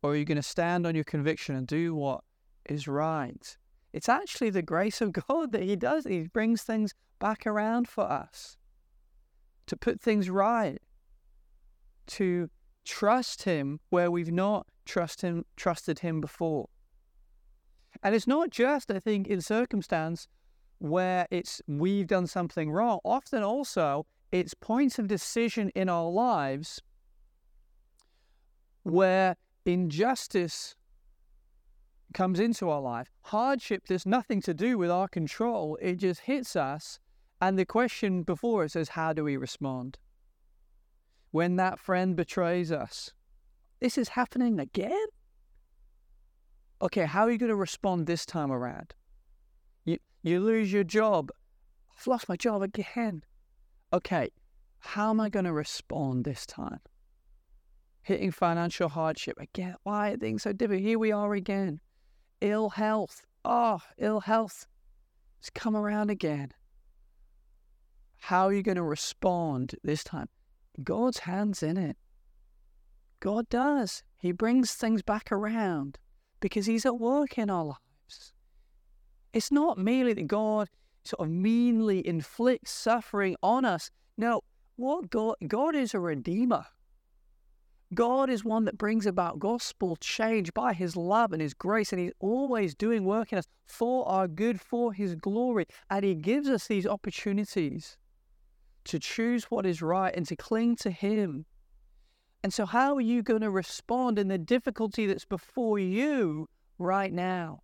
Or 0.02 0.12
are 0.12 0.16
you 0.16 0.26
going 0.26 0.38
to 0.38 0.44
stand 0.44 0.86
on 0.86 0.96
your 0.96 1.04
conviction 1.06 1.56
and 1.56 1.66
do 1.66 1.96
what 1.96 2.22
is 2.66 2.88
right? 2.88 3.58
It's 3.94 4.10
actually 4.10 4.50
the 4.50 4.62
grace 4.62 5.00
of 5.00 5.12
God 5.28 5.54
that 5.54 5.64
He 5.64 5.78
does. 5.78 6.06
He 6.06 6.28
brings 6.28 6.64
things 6.64 6.94
back 7.20 7.48
around 7.48 7.88
for 7.88 8.04
us 8.04 8.58
to 9.70 9.78
put 9.78 10.02
things 10.02 10.30
right, 10.30 10.80
to 12.08 12.50
trust 12.86 13.44
Him 13.44 13.80
where 13.90 14.10
we've 14.10 14.32
not 14.32 14.66
trust 14.86 15.22
him, 15.22 15.46
trusted 15.56 16.00
Him 16.00 16.20
before. 16.20 16.68
And 18.02 18.16
it's 18.16 18.28
not 18.28 18.50
just, 18.50 18.90
I 18.92 19.00
think, 19.00 19.28
in 19.28 19.42
circumstance 19.42 20.28
where 20.80 21.28
it's 21.30 21.62
we've 21.68 22.08
done 22.08 22.26
something 22.26 22.72
wrong. 22.72 23.00
Often 23.06 23.44
also 23.44 24.06
it's 24.32 24.54
points 24.56 24.98
of 24.98 25.08
decision 25.08 25.70
in 25.76 25.88
our 25.88 26.10
lives 26.10 26.82
where 28.84 29.36
injustice 29.66 30.76
comes 32.14 32.40
into 32.40 32.70
our 32.70 32.82
life. 32.82 33.10
Hardship, 33.22 33.84
there's 33.88 34.06
nothing 34.06 34.42
to 34.42 34.54
do 34.54 34.78
with 34.80 34.90
our 34.90 35.08
control, 35.08 35.78
it 35.80 35.98
just 35.98 36.22
hits 36.22 36.56
us. 36.56 37.00
And 37.42 37.58
the 37.58 37.66
question 37.66 38.24
before 38.24 38.64
us 38.64 38.76
is 38.76 38.90
how 38.90 39.14
do 39.14 39.24
we 39.24 39.38
respond? 39.38 39.98
When 41.32 41.56
that 41.58 41.80
friend 41.80 42.16
betrays 42.16 42.72
us, 42.72 43.14
this 43.80 43.98
is 43.98 44.10
happening 44.10 44.60
again? 44.60 45.08
Okay, 46.82 47.06
how 47.06 47.24
are 47.24 47.32
you 47.32 47.38
going 47.38 47.50
to 47.50 47.56
respond 47.56 48.08
this 48.08 48.26
time 48.26 48.52
around? 48.52 48.94
You, 49.86 49.98
you 50.24 50.40
lose 50.40 50.72
your 50.72 50.84
job. 50.84 51.30
I've 51.98 52.08
lost 52.08 52.30
my 52.30 52.36
job 52.36 52.62
again 52.62 53.24
okay, 53.94 54.30
how 54.80 55.10
am 55.10 55.20
I 55.20 55.30
going 55.30 55.46
to 55.46 55.54
respond 55.54 56.26
this 56.26 56.46
time? 56.46 56.80
Hitting 58.02 58.32
financial 58.32 58.90
hardship 58.90 59.38
again. 59.40 59.76
Why 59.84 60.12
are 60.12 60.18
things 60.18 60.44
so 60.44 60.54
difficult? 60.54 60.82
Here 60.82 61.00
we 61.00 61.12
are 61.12 61.34
again. 61.34 61.80
Ill 62.42 62.70
health. 62.70 63.24
Oh, 63.46 63.82
ill 63.98 64.22
health. 64.22 64.68
It's 65.40 65.50
come 65.50 65.76
around 65.76 66.10
again. 66.10 66.52
How 68.20 68.48
are 68.48 68.54
you 68.54 68.62
going 68.62 68.76
to 68.76 68.84
respond 68.84 69.76
this 69.84 70.04
time? 70.04 70.30
God's 70.84 71.20
hands 71.20 71.64
in 71.64 71.78
it. 71.78 71.98
God 73.20 73.50
does. 73.50 74.04
He 74.18 74.32
brings 74.32 74.74
things 74.74 75.02
back 75.02 75.32
around 75.32 75.98
because 76.40 76.66
He's 76.66 76.86
at 76.86 77.00
work 77.00 77.38
in 77.38 77.50
our 77.50 77.66
lives. 77.66 78.34
It's 79.34 79.52
not 79.52 79.78
merely 79.78 80.14
that 80.14 80.28
God 80.28 80.70
sort 81.04 81.28
of 81.28 81.34
meanly 81.34 82.06
inflicts 82.06 82.72
suffering 82.72 83.36
on 83.42 83.66
us. 83.66 83.90
No, 84.18 84.42
what 84.76 85.10
God 85.10 85.36
God 85.48 85.76
is 85.76 85.94
a 85.94 86.00
redeemer. 86.00 86.66
God 87.94 88.30
is 88.30 88.46
one 88.46 88.66
that 88.66 88.78
brings 88.78 89.08
about 89.08 89.40
gospel 89.40 89.96
change 89.96 90.54
by 90.54 90.74
his 90.74 90.96
love 90.96 91.34
and 91.34 91.42
his 91.42 91.56
grace, 91.56 91.92
and 91.92 92.00
he's 92.00 92.12
always 92.20 92.76
doing 92.76 93.04
work 93.04 93.34
in 93.34 93.40
us 93.40 93.48
for 93.66 94.08
our 94.08 94.28
good, 94.28 94.62
for 94.62 94.94
his 94.94 95.16
glory. 95.16 95.66
And 95.90 96.06
he 96.06 96.14
gives 96.14 96.48
us 96.48 96.68
these 96.68 96.86
opportunities 96.86 97.98
to 98.86 99.00
choose 99.00 99.46
what 99.46 99.66
is 99.66 99.82
right 99.82 100.16
and 100.16 100.26
to 100.28 100.36
cling 100.36 100.76
to 100.78 100.92
him. 100.92 101.46
And 102.44 102.54
so, 102.54 102.66
how 102.66 102.96
are 102.96 103.02
you 103.02 103.22
going 103.22 103.42
to 103.42 103.52
respond 103.52 104.18
in 104.18 104.30
the 104.30 104.38
difficulty 104.38 105.06
that's 105.06 105.26
before 105.26 105.78
you 105.78 106.48
right 106.78 107.12
now? 107.12 107.62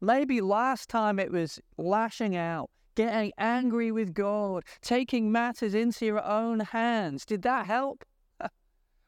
Maybe 0.00 0.40
last 0.40 0.88
time 0.88 1.18
it 1.18 1.32
was 1.32 1.58
lashing 1.76 2.36
out, 2.36 2.70
getting 2.94 3.32
angry 3.38 3.90
with 3.90 4.14
God, 4.14 4.62
taking 4.80 5.32
matters 5.32 5.74
into 5.74 6.06
your 6.06 6.24
own 6.24 6.60
hands. 6.60 7.24
Did 7.24 7.42
that 7.42 7.66
help? 7.66 8.04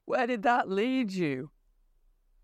Where 0.06 0.26
did 0.26 0.42
that 0.42 0.68
lead 0.68 1.12
you? 1.12 1.50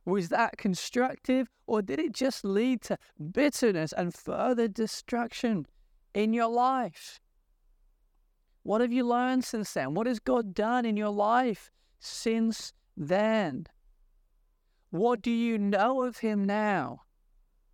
Was 0.05 0.29
that 0.29 0.57
constructive 0.57 1.49
or 1.67 1.83
did 1.83 1.99
it 1.99 2.13
just 2.13 2.45
lead 2.45 2.83
to 2.83 2.97
bitterness 3.33 3.93
and 3.93 4.15
further 4.15 4.69
destruction 4.69 5.67
in 6.15 6.33
your 6.33 6.49
life? 6.49 7.19
What 8.67 8.81
have 8.81 8.93
you 8.93 9.07
learned 9.07 9.45
since 9.45 9.73
then? 9.75 9.95
What 9.95 10.09
has 10.09 10.19
God 10.19 10.53
done 10.53 10.85
in 10.85 10.97
your 10.97 11.11
life 11.11 11.71
since 12.01 12.73
then? 12.97 13.69
What 14.91 15.23
do 15.23 15.31
you 15.31 15.57
know 15.57 16.03
of 16.03 16.17
Him 16.17 16.45
now 16.45 17.03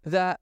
that 0.05 0.39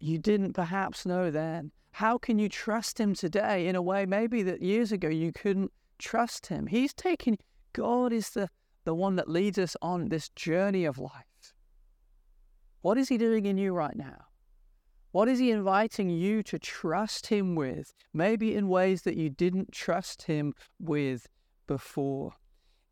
you 0.00 0.16
didn't 0.16 0.54
perhaps 0.54 1.04
know 1.04 1.30
then? 1.30 1.72
How 1.90 2.16
can 2.16 2.38
you 2.38 2.48
trust 2.48 2.98
him 2.98 3.12
today 3.14 3.66
in 3.66 3.76
a 3.76 3.82
way 3.82 4.06
maybe 4.06 4.42
that 4.44 4.62
years 4.62 4.92
ago 4.92 5.08
you 5.08 5.32
couldn't 5.32 5.72
trust 5.98 6.46
him? 6.46 6.66
He's 6.66 6.94
taking, 6.94 7.36
God 7.74 8.12
is 8.12 8.30
the, 8.30 8.48
the 8.84 8.94
one 8.94 9.16
that 9.16 9.28
leads 9.28 9.58
us 9.58 9.76
on 9.82 10.08
this 10.08 10.30
journey 10.30 10.86
of 10.86 10.98
life. 10.98 11.54
What 12.80 12.96
is 12.96 13.08
he 13.08 13.18
doing 13.18 13.44
in 13.44 13.58
you 13.58 13.74
right 13.74 13.96
now? 13.96 14.27
What 15.10 15.28
is 15.28 15.38
he 15.38 15.50
inviting 15.50 16.10
you 16.10 16.42
to 16.44 16.58
trust 16.58 17.28
him 17.28 17.54
with? 17.54 17.94
Maybe 18.12 18.54
in 18.54 18.68
ways 18.68 19.02
that 19.02 19.16
you 19.16 19.30
didn't 19.30 19.72
trust 19.72 20.22
him 20.22 20.54
with 20.78 21.28
before. 21.66 22.34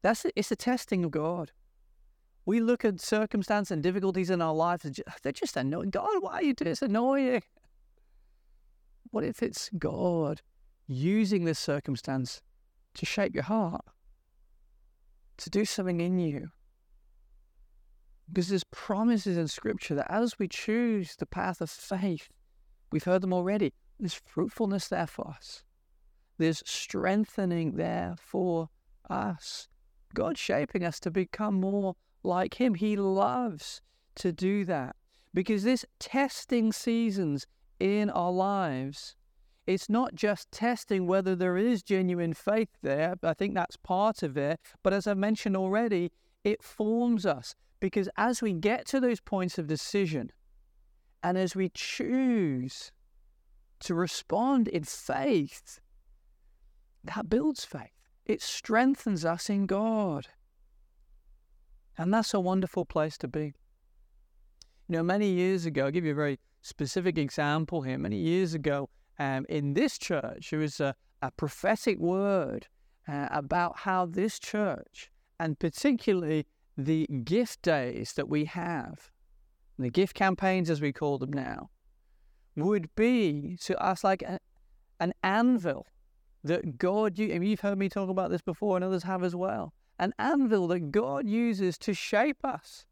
That's 0.03 0.25
it's 0.35 0.51
a 0.51 0.57
testing 0.57 1.05
of 1.05 1.11
God. 1.11 1.53
We 2.47 2.61
look 2.61 2.85
at 2.85 3.01
circumstance 3.01 3.71
and 3.71 3.83
difficulties 3.83 4.31
in 4.31 4.41
our 4.41 4.55
lives, 4.55 4.85
and 4.85 4.99
they're 5.23 5.33
just 5.33 5.57
annoying. 5.57 5.91
God, 5.91 6.09
why 6.21 6.35
are 6.35 6.43
you 6.43 6.55
doing 6.55 6.71
this? 6.71 6.83
Annoying. 6.83 7.43
What 9.11 9.25
if 9.25 9.43
it's 9.43 9.69
God 9.79 10.43
using 10.87 11.45
this 11.45 11.59
circumstance 11.59 12.41
to 12.95 13.05
shape 13.05 13.35
your 13.35 13.45
heart, 13.45 13.85
to 15.39 15.51
do 15.51 15.65
something 15.65 16.01
in 16.01 16.19
you? 16.19 16.51
Because 18.29 18.49
there's 18.49 18.65
promises 18.65 19.37
in 19.37 19.49
Scripture 19.49 19.95
that 19.95 20.11
as 20.11 20.39
we 20.39 20.49
choose 20.49 21.17
the 21.17 21.27
path 21.27 21.61
of 21.61 21.71
faith, 21.71 22.29
we've 22.91 23.05
heard 23.05 23.23
them 23.23 23.33
already, 23.33 23.73
there's 23.99 24.15
fruitfulness 24.15 24.89
there 24.89 25.07
for 25.07 25.29
us. 25.29 25.63
There's 26.39 26.63
strengthening 26.67 27.77
there 27.77 28.17
for 28.19 28.69
us. 29.09 29.69
God 30.15 30.37
shaping 30.37 30.85
us 30.85 31.01
to 31.01 31.11
become 31.11 31.55
more 31.55 31.95
like 32.23 32.61
Him. 32.61 32.75
He 32.75 32.97
loves 32.97 33.81
to 34.17 34.33
do 34.33 34.65
that 34.65 34.97
because 35.33 35.65
this 35.65 35.85
testing 35.99 36.73
seasons 36.73 37.47
in 37.79 38.11
our 38.11 38.33
lives, 38.33 39.17
it's 39.67 39.89
not 39.89 40.15
just 40.15 40.51
testing 40.51 41.07
whether 41.07 41.37
there 41.37 41.57
is 41.57 41.83
genuine 41.83 42.33
faith 42.35 42.71
there. 42.83 43.15
I 43.23 43.35
think 43.35 43.55
that's 43.55 43.77
part 43.77 44.23
of 44.23 44.37
it. 44.37 44.61
But 44.83 44.93
as 44.93 45.07
I 45.07 45.15
mentioned 45.15 45.57
already, 45.57 46.13
it 46.45 46.63
forms 46.63 47.27
us 47.27 47.55
because 47.81 48.09
as 48.17 48.43
we 48.43 48.53
get 48.53 48.87
to 48.87 49.01
those 49.01 49.21
points 49.21 49.59
of 49.59 49.67
decision 49.67 50.31
and 51.23 51.37
as 51.37 51.55
we 51.55 51.71
choose 51.75 52.93
to 53.81 53.95
respond 53.95 54.69
in 54.69 54.85
faith, 54.85 55.81
that 57.05 57.29
builds 57.29 57.65
faith. 57.65 57.91
It 58.25 58.43
strengthens 58.43 59.25
us 59.25 59.49
in 59.49 59.67
God. 59.67 60.27
And 61.99 62.13
that's 62.13 62.35
a 62.35 62.41
wonderful 62.41 62.85
place 62.85 63.17
to 63.19 63.29
be. 63.29 63.55
You 64.89 64.97
know, 64.97 65.03
many 65.03 65.31
years 65.31 65.67
ago, 65.67 65.87
I'll 65.87 65.91
give 65.91 66.05
you 66.05 66.13
a 66.13 66.17
very 66.17 66.39
specific 66.63 67.19
example 67.19 67.83
here. 67.83 67.99
Many 67.99 68.19
years 68.19 68.55
ago, 68.55 68.89
um, 69.19 69.47
in 69.49 69.75
this 69.75 69.99
church, 69.99 70.51
there 70.51 70.61
was 70.61 70.81
a, 70.81 70.95
a 71.23 71.31
prophetic 71.31 71.99
word 71.99 72.67
uh, 73.09 73.29
about 73.31 73.79
how 73.79 74.07
this 74.07 74.39
church, 74.39 75.11
and 75.41 75.59
particularly 75.59 76.47
the 76.77 77.07
gift 77.25 77.63
days 77.63 78.13
that 78.15 78.29
we 78.29 78.45
have, 78.45 79.11
the 79.79 79.91
gift 79.91 80.15
campaigns 80.15 80.69
as 80.71 80.81
we 80.81 80.93
call 80.93 81.19
them 81.19 81.33
now, 81.33 81.71
would 82.55 82.95
be 82.95 83.57
to 83.61 83.79
us 83.83 84.03
like 84.03 84.23
a, 84.23 84.39
an 85.01 85.13
anvil 85.23 85.87
that 86.45 86.79
God, 86.79 87.19
you, 87.19 87.27
you've 87.27 87.61
heard 87.61 87.79
me 87.79 87.89
talk 87.89 88.09
about 88.09 88.31
this 88.31 88.43
before 88.43 88.77
and 88.77 88.85
others 88.85 89.03
have 89.03 89.23
as 89.23 89.35
well, 89.35 89.73
an 89.99 90.13
anvil 90.19 90.69
that 90.69 90.91
God 90.91 91.27
uses 91.27 91.79
to 91.79 91.95
shape 91.95 92.45
us, 92.45 92.87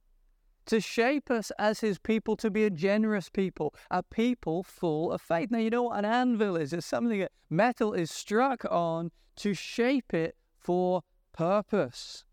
to 0.66 0.80
shape 0.80 1.30
us 1.30 1.52
as 1.58 1.80
his 1.80 1.98
people, 1.98 2.36
to 2.36 2.50
be 2.50 2.64
a 2.64 2.70
generous 2.70 3.28
people, 3.28 3.74
a 3.90 4.02
people 4.02 4.62
full 4.62 5.12
of 5.12 5.20
faith. 5.20 5.50
Now, 5.50 5.58
you 5.58 5.70
know 5.70 5.84
what 5.84 5.98
an 5.98 6.04
anvil 6.04 6.56
is? 6.56 6.72
It's 6.72 6.86
something 6.86 7.20
that 7.20 7.32
metal 7.50 7.92
is 7.92 8.10
struck 8.10 8.64
on 8.70 9.10
to 9.36 9.54
shape 9.54 10.14
it 10.14 10.36
for 10.58 11.02
purpose. 11.32 12.24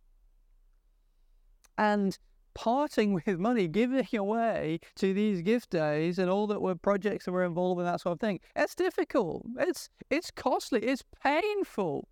And 1.78 2.18
parting 2.54 3.14
with 3.26 3.40
money, 3.40 3.68
giving 3.68 4.08
away 4.18 4.80
to 4.96 5.14
these 5.14 5.42
gift 5.42 5.70
days 5.70 6.20
and 6.20 6.30
all 6.30 6.48
that 6.48 6.62
were 6.62 6.76
projects 6.76 7.26
that 7.26 7.32
were 7.32 7.46
involved 7.46 7.80
in 7.80 7.86
that 7.86 8.02
sort 8.02 8.14
of 8.14 8.20
thing. 8.20 8.40
It's 8.56 8.76
difficult. 8.76 9.46
It's 9.60 9.90
it's 10.10 10.32
costly. 10.32 10.82
It's 10.82 11.04
painful 11.24 12.08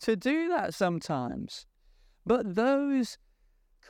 to 0.00 0.16
do 0.16 0.48
that 0.48 0.74
sometimes. 0.74 1.66
But 2.26 2.54
those 2.54 3.18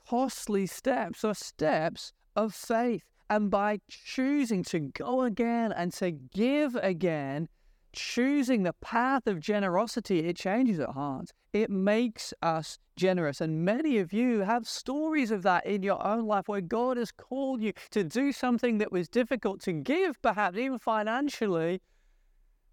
costly 0.08 0.66
steps 0.66 1.24
are 1.24 1.34
steps 1.34 2.12
of 2.36 2.54
faith. 2.54 3.04
And 3.28 3.50
by 3.50 3.80
choosing 3.88 4.64
to 4.64 4.80
go 4.80 5.22
again 5.22 5.72
and 5.72 5.92
to 5.94 6.10
give 6.10 6.74
again, 6.76 7.48
choosing 7.92 8.62
the 8.62 8.72
path 8.74 9.26
of 9.26 9.40
generosity, 9.40 10.20
it 10.20 10.37
changes 10.37 10.81
our 10.81 10.92
hearts. 10.92 11.33
It 11.53 11.70
makes 11.70 12.33
us 12.42 12.79
generous. 12.96 13.40
And 13.40 13.64
many 13.64 13.98
of 13.98 14.12
you 14.12 14.40
have 14.40 14.68
stories 14.68 15.31
of 15.31 15.42
that 15.42 15.66
in 15.66 15.83
your 15.83 16.05
own 16.07 16.26
life 16.26 16.48
where 16.48 16.61
God 16.61 16.96
has 16.96 17.11
called 17.11 17.61
you 17.62 17.72
to 17.90 18.05
do 18.05 18.33
something 18.33 18.79
that 18.79 18.92
was 18.92 19.09
difficult 19.09 19.61
to 19.62 19.72
give, 19.72 20.20
perhaps 20.22 20.57
even 20.57 20.79
financially, 20.79 21.81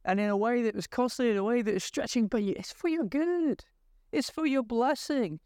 and 0.06 0.20
in 0.20 0.30
a 0.30 0.38
way 0.38 0.62
that 0.64 0.76
was 0.76 0.88
costly, 0.88 1.32
in 1.32 1.38
a 1.38 1.44
way 1.44 1.62
that 1.62 1.76
is 1.76 1.84
stretching, 1.84 2.28
but 2.28 2.42
it's 2.42 2.72
for 2.72 2.88
your 2.88 3.04
good. 3.04 3.64
It's 4.12 4.30
for 4.30 4.46
your 4.46 4.64
blessing. 4.64 5.40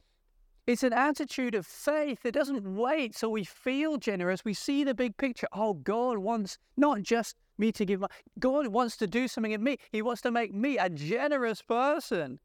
It's 0.68 0.84
an 0.84 0.94
attitude 0.94 1.56
of 1.56 1.66
faith 1.66 2.22
that 2.22 2.34
doesn't 2.34 2.76
wait 2.76 3.16
so 3.16 3.30
we 3.30 3.44
feel 3.44 3.98
generous. 3.98 4.46
We 4.46 4.54
see 4.54 4.84
the 4.84 4.94
big 4.94 5.18
picture. 5.18 5.48
Oh, 5.52 5.74
God 5.74 6.20
wants 6.20 6.60
not 6.78 7.02
just 7.02 7.36
me 7.62 7.72
to 7.72 7.86
give. 7.86 8.04
God 8.40 8.68
wants 8.68 8.98
to 8.98 9.08
do 9.08 9.30
something 9.30 9.54
in 9.54 9.64
me. 9.64 9.78
He 9.90 10.02
wants 10.02 10.22
to 10.24 10.32
make 10.32 10.54
me 10.54 10.78
a 10.78 10.90
generous 10.90 11.62
person. 11.62 12.40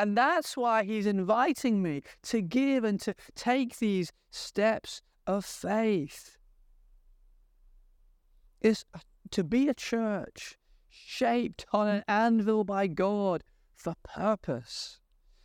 And 0.00 0.16
that's 0.16 0.56
why 0.56 0.82
He's 0.82 1.06
inviting 1.06 1.82
me 1.82 2.02
to 2.24 2.40
give 2.40 2.82
and 2.82 3.00
to 3.02 3.14
take 3.36 3.78
these 3.78 4.12
steps 4.30 5.02
of 5.26 5.44
faith. 5.44 6.36
Is 8.60 8.84
uh, 8.92 8.98
to 9.30 9.44
be 9.44 9.68
a 9.68 9.74
church 9.74 10.56
shaped 10.88 11.64
on 11.72 11.86
an 11.86 12.02
anvil 12.08 12.64
by 12.64 12.88
God 12.88 13.44
for 13.76 13.94
purpose, 14.02 14.98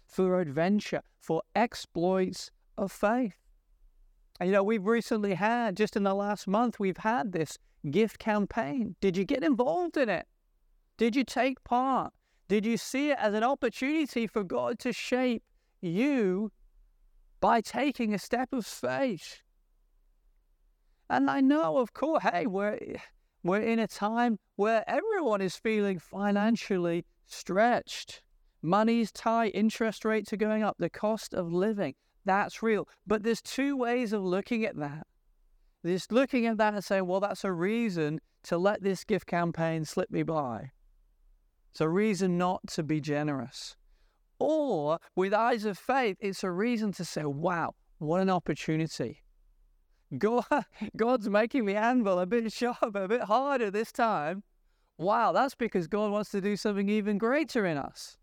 for 0.08 0.40
adventure, 0.40 1.02
for 1.20 1.44
exploits 1.56 2.50
of 2.76 2.92
faith. 2.92 3.36
And 4.40 4.50
you 4.50 4.54
know, 4.54 4.64
we've 4.64 4.86
recently 4.86 5.36
had, 5.36 5.78
just 5.78 5.96
in 5.96 6.04
the 6.04 6.16
last 6.16 6.48
month, 6.48 6.80
we've 6.80 6.98
had 6.98 7.34
this 7.34 7.58
gift 7.90 8.20
campaign. 8.20 8.96
Did 9.02 9.18
you 9.18 9.26
get 9.26 9.44
involved 9.44 9.98
in 9.98 10.10
it? 10.10 10.26
Did 10.98 11.16
you 11.16 11.24
take 11.24 11.64
part? 11.64 12.14
Did 12.48 12.66
you 12.66 12.78
see 12.78 13.12
it 13.12 13.18
as 13.20 13.34
an 13.34 13.44
opportunity 13.44 14.28
for 14.28 14.44
God 14.44 14.80
to 14.80 14.94
shape 14.94 15.44
you 15.82 16.52
by 17.40 17.62
taking 17.62 18.14
a 18.14 18.20
step 18.20 18.54
of 18.54 18.66
faith? 18.66 19.42
And 21.10 21.30
I 21.30 21.42
know, 21.42 21.78
of 21.78 21.94
course, 21.94 22.24
hey, 22.24 22.46
we're, 22.46 22.80
we're 23.44 23.62
in 23.62 23.80
a 23.80 23.88
time 23.88 24.40
where 24.56 24.84
everyone 24.88 25.42
is 25.42 25.56
feeling 25.56 26.00
financially 26.00 27.06
stretched. 27.26 28.22
Money's 28.62 29.12
tight, 29.12 29.52
interest 29.54 30.06
rates 30.06 30.32
are 30.32 30.38
going 30.38 30.64
up, 30.64 30.78
the 30.80 30.90
cost 30.90 31.34
of 31.34 31.52
living, 31.52 31.96
that's 32.26 32.64
real. 32.64 32.88
But 33.06 33.24
there's 33.24 33.42
two 33.42 33.76
ways 33.76 34.14
of 34.14 34.24
looking 34.24 34.66
at 34.66 34.78
that. 34.78 35.06
There's 35.84 36.12
looking 36.12 36.46
at 36.46 36.58
that 36.58 36.74
and 36.74 36.84
saying, 36.84 37.06
well, 37.06 37.20
that's 37.20 37.44
a 37.44 37.52
reason 37.52 38.22
to 38.44 38.58
let 38.58 38.82
this 38.82 39.04
gift 39.04 39.28
campaign 39.28 39.84
slip 39.84 40.10
me 40.10 40.24
by. 40.24 40.72
It's 41.72 41.82
a 41.82 41.90
reason 41.90 42.38
not 42.38 42.66
to 42.68 42.84
be 42.84 43.02
generous. 43.02 43.76
Or 44.40 45.00
with 45.16 45.34
eyes 45.34 45.66
of 45.66 45.78
faith, 45.78 46.18
it's 46.20 46.44
a 46.44 46.52
reason 46.52 46.92
to 46.94 47.06
say, 47.06 47.26
wow, 47.26 47.76
what 47.98 48.22
an 48.22 48.30
opportunity. 48.30 49.24
God, 50.18 50.46
God's 50.96 51.30
making 51.30 51.66
the 51.66 51.76
anvil 51.76 52.20
a 52.20 52.26
bit 52.26 52.52
sharper, 52.52 53.04
a 53.04 53.08
bit 53.08 53.24
harder 53.24 53.70
this 53.70 53.92
time. 53.92 54.44
Wow, 54.98 55.32
that's 55.32 55.56
because 55.56 55.88
God 55.88 56.12
wants 56.12 56.30
to 56.32 56.42
do 56.42 56.56
something 56.56 56.88
even 56.88 57.18
greater 57.18 57.66
in 57.66 57.78
us. 57.78 58.18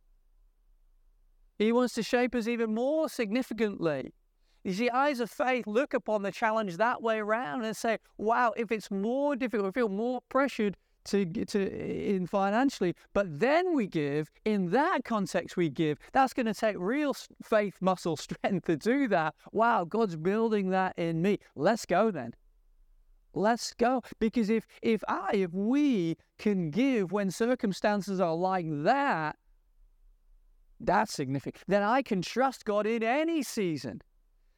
He 1.59 1.73
wants 1.73 1.95
to 1.95 2.03
shape 2.03 2.35
us 2.35 2.47
even 2.47 2.75
more 2.75 3.09
significantly. 3.09 4.15
You 4.65 4.75
see, 4.75 4.91
eyes 4.91 5.21
of 5.21 5.31
faith 5.31 5.67
look 5.67 5.95
upon 5.95 6.23
the 6.23 6.31
challenge 6.31 6.77
that 6.77 7.03
way 7.03 7.19
around 7.19 7.65
and 7.65 7.77
say, 7.77 7.99
wow, 8.19 8.53
if 8.57 8.71
it's 8.71 8.91
more 8.91 9.35
difficult, 9.35 9.67
we 9.75 9.81
feel 9.81 9.89
more 9.89 10.21
pressured 10.29 10.77
to 11.05 11.25
to 11.25 12.17
in 12.17 12.27
financially, 12.27 12.95
but 13.15 13.41
then 13.41 13.75
we 13.75 13.87
give 13.87 14.31
in 14.45 14.71
that 14.71 15.05
context. 15.05 15.57
We 15.57 15.71
give. 15.71 15.99
That's 16.13 16.35
going 16.35 16.47
to 16.47 16.55
take 16.55 16.77
real 16.79 17.15
faith 17.43 17.77
muscle 17.81 18.17
strength 18.29 18.67
to 18.67 18.77
do 18.77 19.09
that. 19.09 19.35
Wow, 19.53 19.85
God's 19.85 20.17
building 20.17 20.71
that 20.71 20.99
in 20.99 21.23
me. 21.23 21.39
Let's 21.57 21.87
go 21.87 22.11
then. 22.11 22.35
Let's 23.33 23.73
go. 23.75 24.03
Because 24.19 24.51
if 24.51 24.67
if 24.83 25.03
I 25.09 25.31
if 25.33 25.53
we 25.53 26.17
can 26.39 26.71
give 26.71 27.13
when 27.13 27.31
circumstances 27.31 28.21
are 28.21 28.35
like 28.35 28.67
that, 28.85 29.37
that's 30.81 31.13
significant. 31.13 31.65
Then 31.69 31.83
I 31.83 32.03
can 32.03 32.23
trust 32.23 32.65
God 32.65 32.87
in 32.87 33.03
any 33.03 33.43
season. 33.43 34.03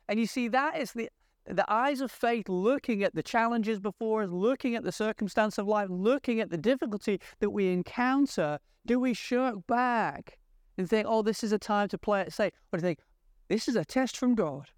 And 0.08 0.18
you 0.18 0.26
see, 0.26 0.48
that 0.48 0.78
is 0.78 0.92
the 0.92 1.08
the 1.46 1.70
eyes 1.70 2.00
of 2.00 2.10
faith 2.10 2.48
looking 2.48 3.02
at 3.02 3.14
the 3.14 3.22
challenges 3.22 3.80
before 3.80 4.22
us, 4.22 4.30
looking 4.30 4.76
at 4.76 4.84
the 4.84 4.92
circumstance 4.92 5.58
of 5.58 5.66
life, 5.66 5.88
looking 5.90 6.40
at 6.40 6.50
the 6.50 6.56
difficulty 6.56 7.20
that 7.40 7.50
we 7.50 7.72
encounter. 7.72 8.58
Do 8.86 9.00
we 9.00 9.14
shirk 9.14 9.66
back 9.66 10.38
and 10.78 10.88
think, 10.88 11.06
oh, 11.08 11.22
this 11.22 11.42
is 11.42 11.52
a 11.52 11.58
time 11.58 11.88
to 11.88 11.98
play 11.98 12.20
it 12.20 12.32
safe? 12.32 12.52
Or 12.72 12.78
do 12.78 12.82
you 12.82 12.88
think, 12.88 13.00
this 13.48 13.68
is 13.68 13.76
a 13.76 13.84
test 13.84 14.16
from 14.16 14.34
God? 14.34 14.70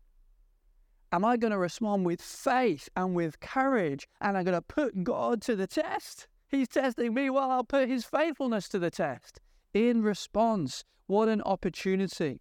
Am 1.13 1.25
I 1.25 1.37
going 1.37 1.53
to 1.53 1.59
respond 1.59 2.07
with 2.07 2.21
faith 2.21 2.89
and 2.97 3.15
with 3.15 3.41
courage? 3.41 4.09
And 4.21 4.37
I'm 4.37 4.45
going 4.45 4.57
to 4.57 4.63
put 4.63 5.05
God 5.05 5.43
to 5.43 5.55
the 5.55 5.67
test? 5.67 6.29
He's 6.49 6.69
testing 6.69 7.15
me. 7.15 7.31
Well, 7.31 7.51
I'll 7.51 7.65
put 7.65 7.89
his 7.89 8.05
faithfulness 8.05 8.69
to 8.71 8.79
the 8.79 8.91
test 8.91 9.41
in 9.73 10.03
response 10.03 10.85
what 11.07 11.29
an 11.29 11.43
opportunity. 11.43 12.41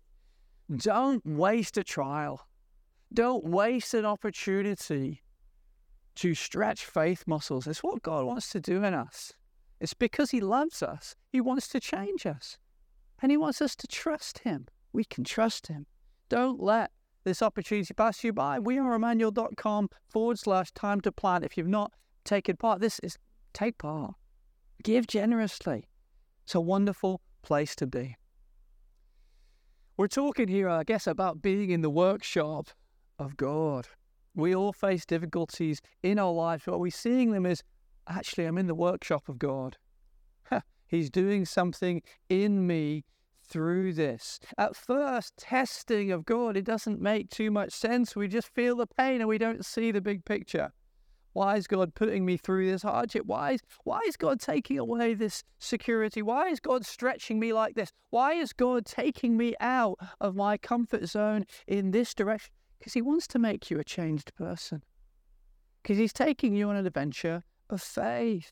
Don't 0.75 1.25
waste 1.25 1.77
a 1.77 1.83
trial. 1.83 2.47
Don't 3.13 3.43
waste 3.45 3.93
an 3.93 4.05
opportunity 4.05 5.21
to 6.15 6.33
stretch 6.33 6.85
faith 6.85 7.23
muscles. 7.27 7.67
It's 7.67 7.83
what 7.83 8.01
God 8.01 8.25
wants 8.25 8.49
to 8.51 8.59
do 8.59 8.83
in 8.83 8.93
us. 8.93 9.33
It's 9.79 9.93
because 9.93 10.31
He 10.31 10.41
loves 10.41 10.81
us. 10.81 11.15
He 11.29 11.41
wants 11.41 11.67
to 11.69 11.79
change 11.79 12.25
us. 12.25 12.57
And 13.21 13.31
He 13.31 13.37
wants 13.37 13.61
us 13.61 13.75
to 13.77 13.87
trust 13.87 14.39
Him. 14.39 14.67
We 14.93 15.03
can 15.03 15.23
trust 15.23 15.67
Him. 15.67 15.85
Don't 16.29 16.59
let 16.59 16.91
this 17.23 17.41
opportunity 17.41 17.93
pass 17.93 18.23
you 18.23 18.33
by. 18.33 18.59
We 18.59 18.79
are 18.79 18.93
Emmanuel.com 18.93 19.89
forward 20.09 20.39
slash 20.39 20.71
time 20.71 21.01
to 21.01 21.11
plan. 21.11 21.43
If 21.43 21.57
you've 21.57 21.67
not 21.67 21.91
taken 22.25 22.57
part, 22.57 22.81
this 22.81 22.99
is 22.99 23.17
take 23.53 23.77
part. 23.77 24.15
Give 24.83 25.05
generously. 25.07 25.87
It's 26.43 26.55
a 26.55 26.61
wonderful 26.61 27.21
place 27.43 27.75
to 27.77 27.87
be. 27.87 28.17
We're 29.97 30.07
talking 30.07 30.47
here, 30.47 30.67
I 30.67 30.83
guess, 30.83 31.05
about 31.05 31.41
being 31.41 31.69
in 31.69 31.81
the 31.81 31.89
workshop 31.89 32.69
of 33.23 33.37
God. 33.37 33.87
We 34.35 34.53
all 34.55 34.73
face 34.73 35.05
difficulties 35.05 35.81
in 36.01 36.19
our 36.19 36.31
lives, 36.31 36.63
but 36.65 36.79
we're 36.79 36.91
seeing 36.91 37.31
them 37.31 37.45
as 37.45 37.63
actually, 38.07 38.45
I'm 38.45 38.57
in 38.57 38.67
the 38.67 38.75
workshop 38.75 39.29
of 39.29 39.39
God. 39.39 39.77
He's 40.87 41.09
doing 41.09 41.45
something 41.45 42.03
in 42.29 42.67
me 42.67 43.05
through 43.47 43.93
this. 43.93 44.39
At 44.57 44.75
first, 44.75 45.35
testing 45.37 46.11
of 46.11 46.25
God, 46.25 46.55
it 46.55 46.65
doesn't 46.65 47.01
make 47.01 47.29
too 47.29 47.49
much 47.49 47.71
sense. 47.73 48.15
We 48.15 48.27
just 48.27 48.53
feel 48.53 48.75
the 48.75 48.87
pain 48.87 49.19
and 49.19 49.27
we 49.27 49.37
don't 49.37 49.65
see 49.65 49.91
the 49.91 50.01
big 50.01 50.23
picture. 50.25 50.71
Why 51.33 51.55
is 51.55 51.65
God 51.65 51.95
putting 51.95 52.25
me 52.25 52.37
through 52.37 52.69
this 52.69 52.83
hardship? 52.83 53.25
Why 53.25 53.53
is, 53.53 53.61
why 53.85 54.01
is 54.07 54.15
God 54.15 54.39
taking 54.39 54.77
away 54.77 55.15
this 55.15 55.43
security? 55.57 56.21
Why 56.21 56.49
is 56.49 56.59
God 56.59 56.85
stretching 56.85 57.39
me 57.39 57.53
like 57.53 57.73
this? 57.73 57.91
Why 58.11 58.33
is 58.33 58.53
God 58.53 58.85
taking 58.85 59.35
me 59.35 59.55
out 59.59 59.97
of 60.21 60.35
my 60.35 60.57
comfort 60.57 61.07
zone 61.07 61.45
in 61.65 61.89
this 61.89 62.13
direction? 62.13 62.53
Because 62.83 62.91
He 62.91 63.01
wants 63.01 63.27
to 63.27 63.39
make 63.39 63.71
you 63.71 63.79
a 63.79 63.83
changed 63.85 64.35
person. 64.35 64.83
Because 65.81 65.97
He's 65.97 66.11
taking 66.11 66.53
you 66.53 66.67
on 66.67 66.75
an 66.75 66.85
adventure 66.85 67.41
of 67.69 67.81
faith. 67.81 68.51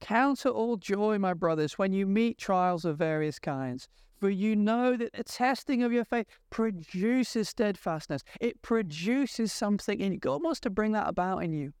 Count 0.00 0.46
it 0.46 0.48
all 0.48 0.78
joy, 0.78 1.18
my 1.18 1.34
brothers, 1.34 1.76
when 1.76 1.92
you 1.92 2.06
meet 2.06 2.38
trials 2.38 2.86
of 2.86 2.96
various 2.96 3.38
kinds. 3.38 3.86
For 4.18 4.30
you 4.30 4.56
know 4.56 4.96
that 4.96 5.12
the 5.12 5.24
testing 5.24 5.82
of 5.82 5.92
your 5.92 6.06
faith 6.06 6.24
produces 6.48 7.50
steadfastness. 7.50 8.22
It 8.40 8.62
produces 8.62 9.52
something 9.52 10.00
in 10.00 10.12
you. 10.12 10.18
God 10.18 10.42
wants 10.42 10.60
to 10.60 10.70
bring 10.70 10.92
that 10.92 11.06
about 11.06 11.44
in 11.44 11.52
you. 11.52 11.74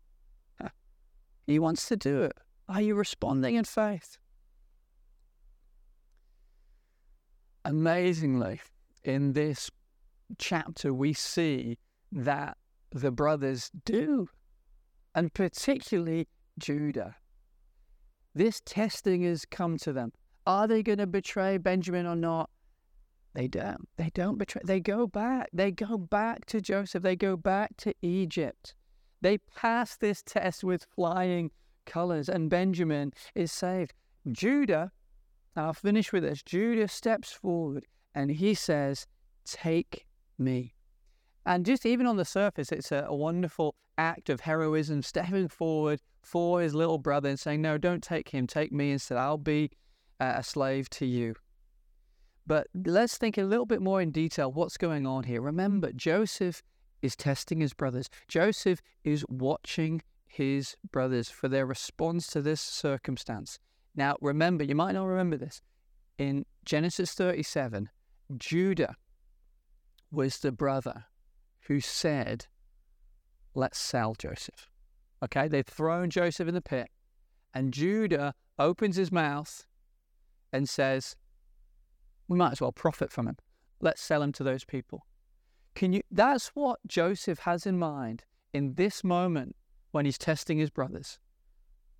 He 1.46 1.58
wants 1.58 1.88
to 1.88 1.96
do 1.96 2.24
it. 2.24 2.32
Are 2.68 2.82
you 2.82 2.94
responding 2.94 3.54
in 3.54 3.64
faith? 3.64 4.18
Amazingly, 7.64 8.60
in 9.02 9.32
this 9.32 9.70
chapter, 10.38 10.92
we 10.92 11.12
see 11.12 11.78
that 12.12 12.56
the 12.90 13.10
brothers 13.10 13.70
do, 13.84 14.28
and 15.14 15.32
particularly 15.32 16.28
Judah. 16.58 17.16
This 18.34 18.60
testing 18.64 19.22
has 19.22 19.44
come 19.44 19.76
to 19.78 19.92
them. 19.92 20.12
Are 20.46 20.66
they 20.66 20.82
going 20.82 20.98
to 20.98 21.06
betray 21.06 21.56
Benjamin 21.56 22.06
or 22.06 22.16
not? 22.16 22.50
They 23.34 23.48
don't. 23.48 23.88
They 23.96 24.10
don't 24.14 24.38
betray. 24.38 24.62
They 24.64 24.80
go 24.80 25.06
back. 25.06 25.48
They 25.52 25.70
go 25.70 25.98
back 25.98 26.44
to 26.46 26.60
Joseph. 26.60 27.02
They 27.02 27.16
go 27.16 27.36
back 27.36 27.76
to 27.78 27.94
Egypt. 28.02 28.74
They 29.20 29.38
pass 29.38 29.96
this 29.96 30.22
test 30.22 30.62
with 30.62 30.86
flying 30.94 31.50
colors, 31.86 32.28
and 32.28 32.50
Benjamin 32.50 33.12
is 33.34 33.50
saved. 33.50 33.94
Judah, 34.30 34.92
I'll 35.56 35.72
finish 35.72 36.12
with 36.12 36.22
this. 36.22 36.42
Judah 36.42 36.88
steps 36.88 37.32
forward 37.32 37.86
and 38.14 38.30
he 38.30 38.54
says, 38.54 39.06
Take 39.44 40.06
me. 40.38 40.74
And 41.46 41.66
just 41.66 41.84
even 41.84 42.06
on 42.06 42.16
the 42.16 42.24
surface, 42.24 42.72
it's 42.72 42.90
a, 42.90 43.06
a, 43.08 43.14
wonderful 43.14 43.74
act 43.98 44.30
of 44.30 44.40
heroism, 44.40 45.02
stepping 45.02 45.48
forward 45.48 46.00
for 46.22 46.60
his 46.62 46.74
little 46.74 46.98
brother 46.98 47.28
and 47.28 47.38
saying, 47.38 47.60
No, 47.60 47.76
don't 47.76 48.02
take 48.02 48.30
him, 48.30 48.46
take 48.46 48.72
me 48.72 48.92
instead. 48.92 49.18
I'll 49.18 49.36
be 49.36 49.70
uh, 50.20 50.34
a 50.36 50.42
slave 50.42 50.88
to 50.90 51.06
you. 51.06 51.34
But 52.46 52.66
let's 52.74 53.16
think 53.16 53.38
a 53.38 53.42
little 53.42 53.66
bit 53.66 53.82
more 53.82 54.00
in 54.00 54.10
detail 54.10 54.52
what's 54.52 54.76
going 54.76 55.06
on 55.06 55.24
here. 55.24 55.40
Remember, 55.40 55.92
Joseph 55.92 56.62
is 57.02 57.16
testing 57.16 57.60
his 57.60 57.74
brothers, 57.74 58.08
Joseph 58.28 58.80
is 59.02 59.24
watching 59.28 60.02
his 60.26 60.76
brothers 60.90 61.28
for 61.28 61.48
their 61.48 61.66
response 61.66 62.26
to 62.28 62.42
this 62.42 62.60
circumstance. 62.60 63.58
Now, 63.94 64.16
remember, 64.20 64.64
you 64.64 64.74
might 64.74 64.92
not 64.92 65.04
remember 65.04 65.36
this. 65.36 65.62
In 66.18 66.44
Genesis 66.64 67.12
37, 67.12 67.88
Judah 68.36 68.96
was 70.14 70.38
the 70.38 70.52
brother 70.52 71.04
who 71.66 71.80
said, 71.80 72.46
Let's 73.54 73.78
sell 73.78 74.14
Joseph. 74.14 74.68
Okay, 75.22 75.48
they've 75.48 75.66
thrown 75.66 76.10
Joseph 76.10 76.48
in 76.48 76.54
the 76.54 76.60
pit, 76.60 76.88
and 77.54 77.72
Judah 77.72 78.34
opens 78.58 78.96
his 78.96 79.12
mouth 79.12 79.66
and 80.52 80.68
says, 80.68 81.16
We 82.28 82.36
might 82.36 82.52
as 82.52 82.60
well 82.60 82.72
profit 82.72 83.12
from 83.12 83.28
him. 83.28 83.36
Let's 83.80 84.02
sell 84.02 84.22
him 84.22 84.32
to 84.32 84.44
those 84.44 84.64
people. 84.64 85.06
Can 85.74 85.92
you 85.92 86.02
that's 86.10 86.48
what 86.48 86.78
Joseph 86.86 87.40
has 87.40 87.66
in 87.66 87.78
mind 87.78 88.24
in 88.52 88.74
this 88.74 89.02
moment 89.02 89.56
when 89.94 90.04
he's 90.04 90.18
testing 90.18 90.58
his 90.58 90.70
brothers. 90.70 91.20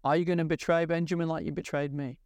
Are 0.03 0.17
you 0.17 0.25
going 0.25 0.39
to 0.39 0.45
betray 0.45 0.85
Benjamin 0.85 1.29
like 1.29 1.47
you 1.47 1.53
betrayed 1.53 1.95
me? 1.95 2.19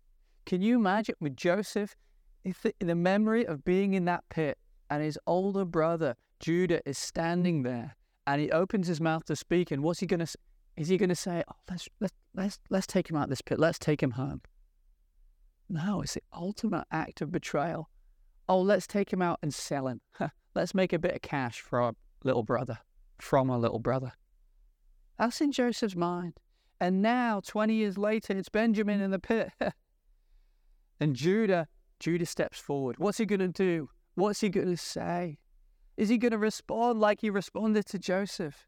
Can 0.47 0.63
you 0.63 0.77
imagine 0.77 1.15
with 1.21 1.37
Joseph, 1.37 1.95
if 2.43 2.63
the, 2.63 2.75
the 2.81 2.95
memory 2.95 3.47
of 3.47 3.67
being 3.67 3.93
in 3.93 4.07
that 4.07 4.25
pit 4.31 4.57
and 4.91 5.03
his 5.03 5.19
older 5.27 5.65
brother 5.65 6.15
Judah 6.41 6.81
is 6.89 6.99
standing 6.99 7.63
mm. 7.63 7.65
there 7.65 7.97
and 8.27 8.41
he 8.41 8.51
opens 8.51 8.87
his 8.87 9.01
mouth 9.01 9.25
to 9.27 9.37
speak 9.37 9.71
and 9.71 9.83
what's 9.83 10.01
he 10.01 10.07
going 10.07 10.25
to 10.25 10.37
is 10.79 10.89
he 10.89 10.97
going 10.97 11.09
to 11.09 11.17
say, 11.17 11.43
oh, 11.51 11.57
let's, 11.69 11.89
let's, 11.99 12.15
let's, 12.37 12.59
let's 12.71 12.87
take 12.87 13.11
him 13.11 13.17
out 13.17 13.25
of 13.25 13.31
this 13.31 13.43
pit. 13.43 13.59
Let's 13.59 13.81
take 13.81 14.01
him 14.01 14.13
home. 14.13 14.43
No, 15.69 16.03
it's 16.03 16.15
the 16.15 16.23
ultimate 16.33 16.85
act 16.93 17.21
of 17.21 17.33
betrayal. 17.33 17.91
Oh, 18.49 18.61
let's 18.61 18.87
take 18.87 19.13
him 19.13 19.21
out 19.21 19.41
and 19.43 19.53
sell 19.53 19.89
him. 19.89 20.01
let's 20.55 20.75
make 20.75 20.93
a 20.93 20.99
bit 20.99 21.17
of 21.17 21.23
cash 21.23 21.61
for 21.61 21.83
our 21.83 21.95
little 22.23 22.45
brother, 22.45 22.79
from 23.19 23.51
our 23.51 23.59
little 23.59 23.81
brother. 23.81 24.13
That's 25.19 25.41
in 25.41 25.51
Joseph's 25.51 25.97
mind. 25.97 26.35
And 26.81 27.03
now, 27.03 27.41
20 27.45 27.75
years 27.75 27.99
later, 27.99 28.35
it's 28.35 28.49
Benjamin 28.49 29.01
in 29.01 29.11
the 29.11 29.19
pit. 29.19 29.51
and 31.01 31.17
Judah, 31.17 31.67
Judah 31.99 32.27
steps 32.27 32.61
forward. 32.61 32.99
What's 32.99 33.19
he 33.19 33.27
going 33.27 33.41
to 33.41 33.49
do? 33.49 33.91
What's 34.19 34.41
he 34.41 34.49
going 34.49 34.67
to 34.67 34.77
say? 34.77 35.39
Is 35.97 36.09
he 36.09 36.19
going 36.19 36.33
to 36.33 36.39
respond 36.39 36.99
like 36.99 37.21
he 37.21 37.31
responded 37.31 37.87
to 37.87 38.01
Joseph? 38.01 38.67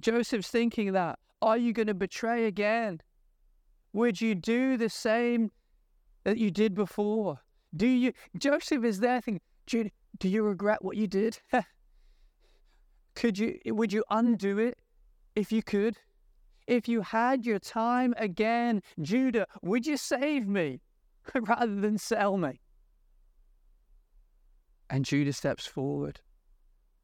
Joseph's 0.00 0.48
thinking 0.48 0.92
that. 0.92 1.18
Are 1.42 1.58
you 1.58 1.74
going 1.74 1.88
to 1.88 1.94
betray 1.94 2.46
again? 2.46 3.02
Would 3.92 4.22
you 4.22 4.34
do 4.34 4.78
the 4.78 4.88
same 4.88 5.50
that 6.24 6.38
you 6.38 6.50
did 6.50 6.74
before? 6.74 7.40
Do 7.76 7.86
you? 7.86 8.14
Joseph 8.38 8.84
is 8.84 9.00
there 9.00 9.20
thinking, 9.20 9.42
Judah, 9.66 9.90
do 10.18 10.30
you 10.30 10.42
regret 10.42 10.82
what 10.82 10.96
you 10.96 11.06
did? 11.06 11.38
Could 13.14 13.38
you? 13.38 13.58
Would 13.66 13.92
you 13.92 14.02
undo 14.08 14.58
it 14.58 14.78
if 15.36 15.52
you 15.52 15.62
could? 15.62 15.98
If 16.66 16.88
you 16.88 17.02
had 17.02 17.44
your 17.44 17.58
time 17.58 18.14
again, 18.16 18.82
Judah, 19.02 19.46
would 19.60 19.86
you 19.86 19.98
save 19.98 20.48
me 20.48 20.80
rather 21.34 21.74
than 21.74 21.98
sell 21.98 22.38
me? 22.38 22.60
And 24.90 25.04
Judah 25.04 25.32
steps 25.32 25.66
forward. 25.66 26.20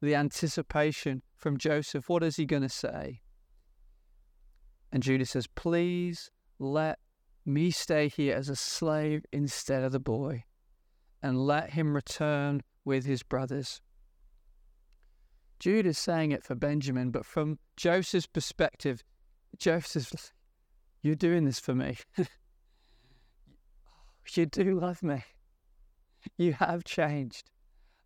The 0.01 0.15
anticipation 0.15 1.21
from 1.35 1.57
Joseph. 1.57 2.09
What 2.09 2.23
is 2.23 2.35
he 2.35 2.45
going 2.45 2.63
to 2.63 2.69
say? 2.69 3.21
And 4.91 5.03
Judah 5.03 5.25
says, 5.25 5.47
Please 5.47 6.31
let 6.59 6.99
me 7.45 7.69
stay 7.69 8.07
here 8.07 8.35
as 8.35 8.49
a 8.49 8.55
slave 8.55 9.23
instead 9.31 9.83
of 9.83 9.91
the 9.91 9.99
boy, 9.99 10.43
and 11.21 11.45
let 11.45 11.71
him 11.71 11.95
return 11.95 12.63
with 12.83 13.05
his 13.05 13.23
brothers. 13.23 13.81
Judah's 15.59 15.97
saying 15.97 16.31
it 16.31 16.43
for 16.43 16.55
Benjamin, 16.55 17.11
but 17.11 17.25
from 17.25 17.59
Joseph's 17.77 18.27
perspective, 18.27 19.03
Joseph's, 19.57 20.33
you're 21.01 21.15
doing 21.15 21.45
this 21.45 21.59
for 21.59 21.73
me. 21.75 21.97
you 24.33 24.45
do 24.45 24.79
love 24.79 25.01
me. 25.01 25.23
You 26.37 26.53
have 26.53 26.83
changed. 26.83 27.51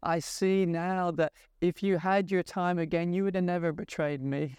I 0.01 0.19
see 0.19 0.65
now 0.65 1.12
that 1.12 1.33
if 1.62 1.83
you 1.83 1.97
had 1.97 2.31
your 2.31 2.43
time 2.43 2.79
again, 2.79 3.12
you 3.13 3.23
would 3.25 3.35
have 3.35 3.43
never 3.43 3.71
betrayed 3.71 4.21
me. 4.21 4.55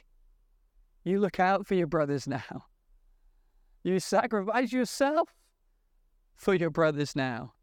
You 1.04 1.18
look 1.18 1.40
out 1.40 1.66
for 1.66 1.74
your 1.74 1.86
brothers 1.86 2.26
now. 2.26 2.66
You 3.82 4.00
sacrifice 4.00 4.72
yourself 4.72 5.34
for 6.36 6.54
your 6.54 6.70
brothers 6.70 7.16
now. 7.16 7.54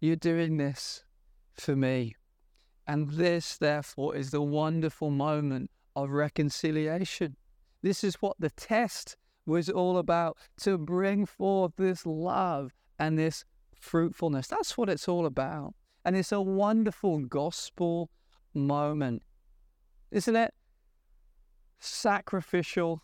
You're 0.00 0.16
doing 0.16 0.58
this 0.58 1.04
for 1.54 1.74
me. 1.74 2.14
And 2.86 3.10
this, 3.10 3.56
therefore, 3.56 4.16
is 4.16 4.30
the 4.30 4.42
wonderful 4.42 5.10
moment 5.10 5.70
of 5.96 6.10
reconciliation. 6.10 7.36
This 7.82 8.04
is 8.04 8.16
what 8.16 8.36
the 8.38 8.50
test 8.50 9.16
was 9.46 9.68
all 9.68 9.98
about 9.98 10.36
to 10.60 10.76
bring 10.76 11.26
forth 11.26 11.72
this 11.76 12.04
love 12.04 12.72
and 12.98 13.18
this 13.18 13.44
fruitfulness. 13.74 14.48
That's 14.48 14.76
what 14.76 14.88
it's 14.88 15.08
all 15.08 15.26
about. 15.26 15.74
And 16.04 16.16
it's 16.16 16.32
a 16.32 16.40
wonderful 16.40 17.20
gospel 17.20 18.10
moment, 18.54 19.22
isn't 20.10 20.36
it? 20.36 20.52
Sacrificial, 21.78 23.02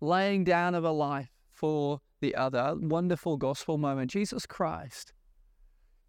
laying 0.00 0.44
down 0.44 0.74
of 0.74 0.84
a 0.84 0.90
life 0.90 1.30
for 1.52 2.00
the 2.20 2.34
other. 2.34 2.74
Wonderful 2.76 3.36
gospel 3.36 3.78
moment. 3.78 4.10
Jesus 4.10 4.46
Christ 4.46 5.12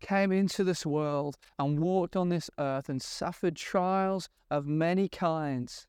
came 0.02 0.32
into 0.32 0.64
this 0.64 0.86
world 0.86 1.38
and 1.58 1.80
walked 1.80 2.16
on 2.16 2.30
this 2.30 2.50
earth 2.60 2.90
and 2.90 3.02
suffered 3.02 3.56
trials 3.56 4.30
of 4.52 4.68
many 4.68 5.08
kinds. 5.08 5.88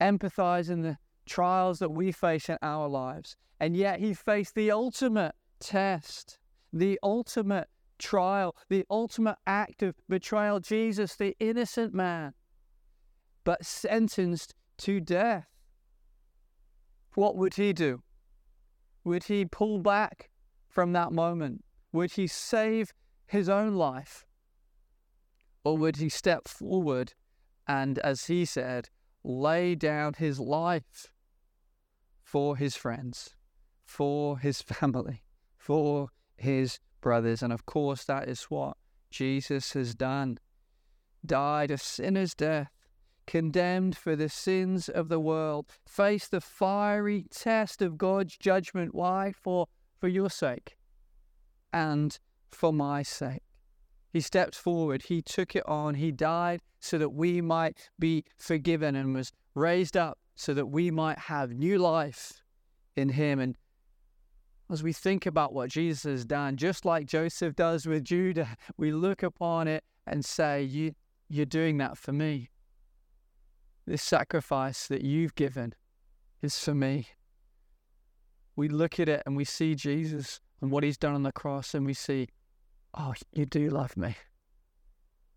Empathizing 0.00 0.82
the 0.82 0.98
trials 1.24 1.78
that 1.78 1.90
we 1.90 2.10
face 2.10 2.48
in 2.48 2.58
our 2.62 2.88
lives. 2.88 3.36
And 3.60 3.76
yet 3.76 4.00
he 4.00 4.12
faced 4.12 4.54
the 4.54 4.72
ultimate 4.72 5.34
test, 5.60 6.38
the 6.72 6.98
ultimate 7.02 7.68
trial, 7.98 8.56
the 8.68 8.84
ultimate 8.90 9.36
act 9.46 9.82
of 9.82 9.94
betrayal. 10.08 10.60
Jesus, 10.60 11.16
the 11.16 11.36
innocent 11.38 11.94
man, 11.94 12.34
but 13.44 13.64
sentenced 13.64 14.54
to 14.78 15.00
death. 15.00 15.46
What 17.14 17.36
would 17.36 17.54
he 17.54 17.72
do? 17.72 18.02
Would 19.04 19.24
he 19.24 19.44
pull 19.44 19.78
back 19.78 20.30
from 20.68 20.92
that 20.92 21.12
moment? 21.12 21.64
Would 21.92 22.12
he 22.12 22.26
save 22.26 22.92
his 23.26 23.48
own 23.48 23.74
life? 23.74 24.24
Or 25.64 25.76
would 25.76 25.96
he 25.96 26.08
step 26.08 26.48
forward 26.48 27.14
and, 27.66 27.98
as 28.00 28.26
he 28.26 28.44
said, 28.44 28.88
lay 29.22 29.74
down 29.74 30.14
his 30.14 30.40
life 30.40 31.12
for 32.22 32.56
his 32.56 32.76
friends, 32.76 33.36
for 33.84 34.38
his 34.38 34.62
family, 34.62 35.22
for 35.58 36.08
his 36.36 36.78
brothers? 37.02 37.42
And 37.42 37.52
of 37.52 37.66
course, 37.66 38.04
that 38.04 38.28
is 38.28 38.44
what 38.44 38.78
Jesus 39.10 39.74
has 39.74 39.94
done. 39.94 40.38
Died 41.24 41.70
a 41.70 41.76
sinner's 41.76 42.34
death, 42.34 42.70
condemned 43.26 43.96
for 43.96 44.16
the 44.16 44.30
sins 44.30 44.88
of 44.88 45.10
the 45.10 45.20
world, 45.20 45.66
faced 45.86 46.30
the 46.30 46.40
fiery 46.40 47.26
test 47.30 47.82
of 47.82 47.98
God's 47.98 48.38
judgment. 48.38 48.94
Why? 48.94 49.32
For, 49.32 49.66
for 50.00 50.08
your 50.08 50.30
sake 50.30 50.78
and 51.72 52.18
for 52.50 52.72
my 52.72 53.02
sake. 53.02 53.42
He 54.12 54.20
stepped 54.20 54.54
forward, 54.54 55.02
he 55.02 55.22
took 55.22 55.56
it 55.56 55.66
on, 55.66 55.94
he 55.94 56.12
died 56.12 56.60
so 56.80 56.98
that 56.98 57.10
we 57.10 57.40
might 57.40 57.90
be 57.98 58.24
forgiven 58.36 58.94
and 58.94 59.14
was 59.14 59.32
raised 59.54 59.96
up 59.96 60.18
so 60.34 60.52
that 60.54 60.66
we 60.66 60.90
might 60.90 61.18
have 61.18 61.52
new 61.52 61.78
life 61.78 62.42
in 62.96 63.10
him. 63.10 63.38
And 63.38 63.56
as 64.72 64.82
we 64.82 64.92
think 64.92 65.26
about 65.26 65.52
what 65.52 65.70
Jesus 65.70 66.04
has 66.04 66.24
done, 66.24 66.56
just 66.56 66.84
like 66.84 67.06
Joseph 67.06 67.54
does 67.54 67.86
with 67.86 68.04
Judah, 68.04 68.56
we 68.76 68.92
look 68.92 69.22
upon 69.22 69.68
it 69.68 69.84
and 70.06 70.24
say, 70.24 70.62
you, 70.62 70.94
You're 71.28 71.46
doing 71.46 71.78
that 71.78 71.98
for 71.98 72.12
me. 72.12 72.48
This 73.86 74.02
sacrifice 74.02 74.86
that 74.88 75.02
you've 75.02 75.34
given 75.34 75.74
is 76.40 76.58
for 76.58 76.74
me. 76.74 77.08
We 78.54 78.68
look 78.68 79.00
at 79.00 79.08
it 79.08 79.22
and 79.26 79.36
we 79.36 79.44
see 79.44 79.74
Jesus 79.74 80.40
and 80.60 80.70
what 80.70 80.84
he's 80.84 80.98
done 80.98 81.14
on 81.14 81.24
the 81.24 81.32
cross, 81.32 81.74
and 81.74 81.84
we 81.84 81.94
see, 81.94 82.28
Oh, 82.94 83.14
you 83.32 83.46
do 83.46 83.68
love 83.68 83.96
me. 83.96 84.16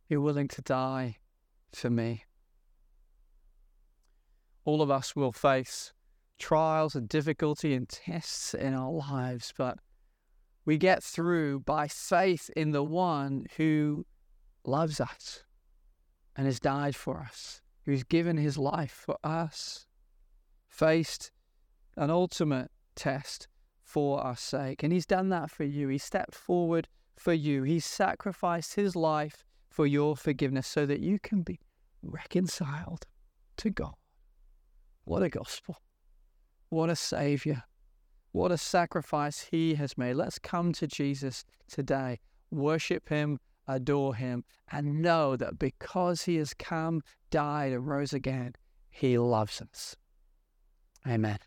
You're 0.08 0.22
willing 0.22 0.48
to 0.50 0.62
die 0.62 1.18
for 1.74 1.90
me. 1.90 2.26
All 4.66 4.82
of 4.82 4.92
us 4.92 5.16
will 5.16 5.32
face 5.32 5.94
trials 6.38 6.96
and 6.96 7.08
difficulty 7.08 7.74
and 7.74 7.88
tests 7.88 8.54
in 8.54 8.74
our 8.74 8.92
lives, 8.92 9.54
but 9.58 9.80
we 10.66 10.78
get 10.78 11.04
through 11.04 11.60
by 11.62 11.88
faith 11.88 12.50
in 12.56 12.72
the 12.72 12.84
one 12.84 13.46
who 13.58 14.06
loves 14.66 15.00
us 15.00 15.44
and 16.36 16.46
has 16.46 16.60
died 16.60 16.96
for 16.96 17.20
us, 17.20 17.62
who's 17.86 18.04
given 18.04 18.38
his 18.38 18.58
life 18.58 18.92
for 18.92 19.18
us, 19.24 19.86
faced 20.68 21.32
an 21.96 22.10
ultimate 22.10 22.72
test 22.96 23.48
for 23.84 24.20
our 24.20 24.36
sake. 24.36 24.84
And 24.84 24.92
he's 24.92 25.06
done 25.06 25.30
that 25.30 25.52
for 25.52 25.64
you. 25.64 25.88
He 25.88 25.98
stepped 25.98 26.36
forward 26.36 26.88
for 27.16 27.34
you. 27.34 27.64
He 27.64 27.80
sacrificed 27.80 28.76
his 28.76 28.96
life 28.96 29.46
for 29.70 29.86
your 29.86 30.16
forgiveness 30.16 30.68
so 30.68 30.86
that 30.86 31.00
you 31.00 31.20
can 31.20 31.44
be 31.44 31.60
reconciled 32.02 33.06
to 33.58 33.70
God. 33.70 33.94
What 35.06 35.24
a 35.24 35.30
gospel. 35.30 35.78
What 36.76 36.90
a 36.90 36.96
Savior. 36.98 37.64
What 38.34 38.52
a 38.52 38.58
sacrifice 38.58 39.48
He 39.50 39.76
has 39.76 39.98
made. 39.98 40.16
Let's 40.16 40.38
come 40.38 40.74
to 40.74 40.88
Jesus 40.88 41.46
today, 41.70 42.20
worship 42.52 43.08
Him, 43.08 43.40
adore 43.66 44.14
Him, 44.14 44.44
and 44.70 45.02
know 45.02 45.38
that 45.38 45.58
because 45.58 46.24
He 46.24 46.36
has 46.36 46.54
come, 46.54 47.02
died, 47.32 47.72
and 47.72 47.88
rose 47.88 48.12
again, 48.12 48.56
He 48.90 49.18
loves 49.18 49.62
us. 49.62 49.96
Amen. 51.08 51.40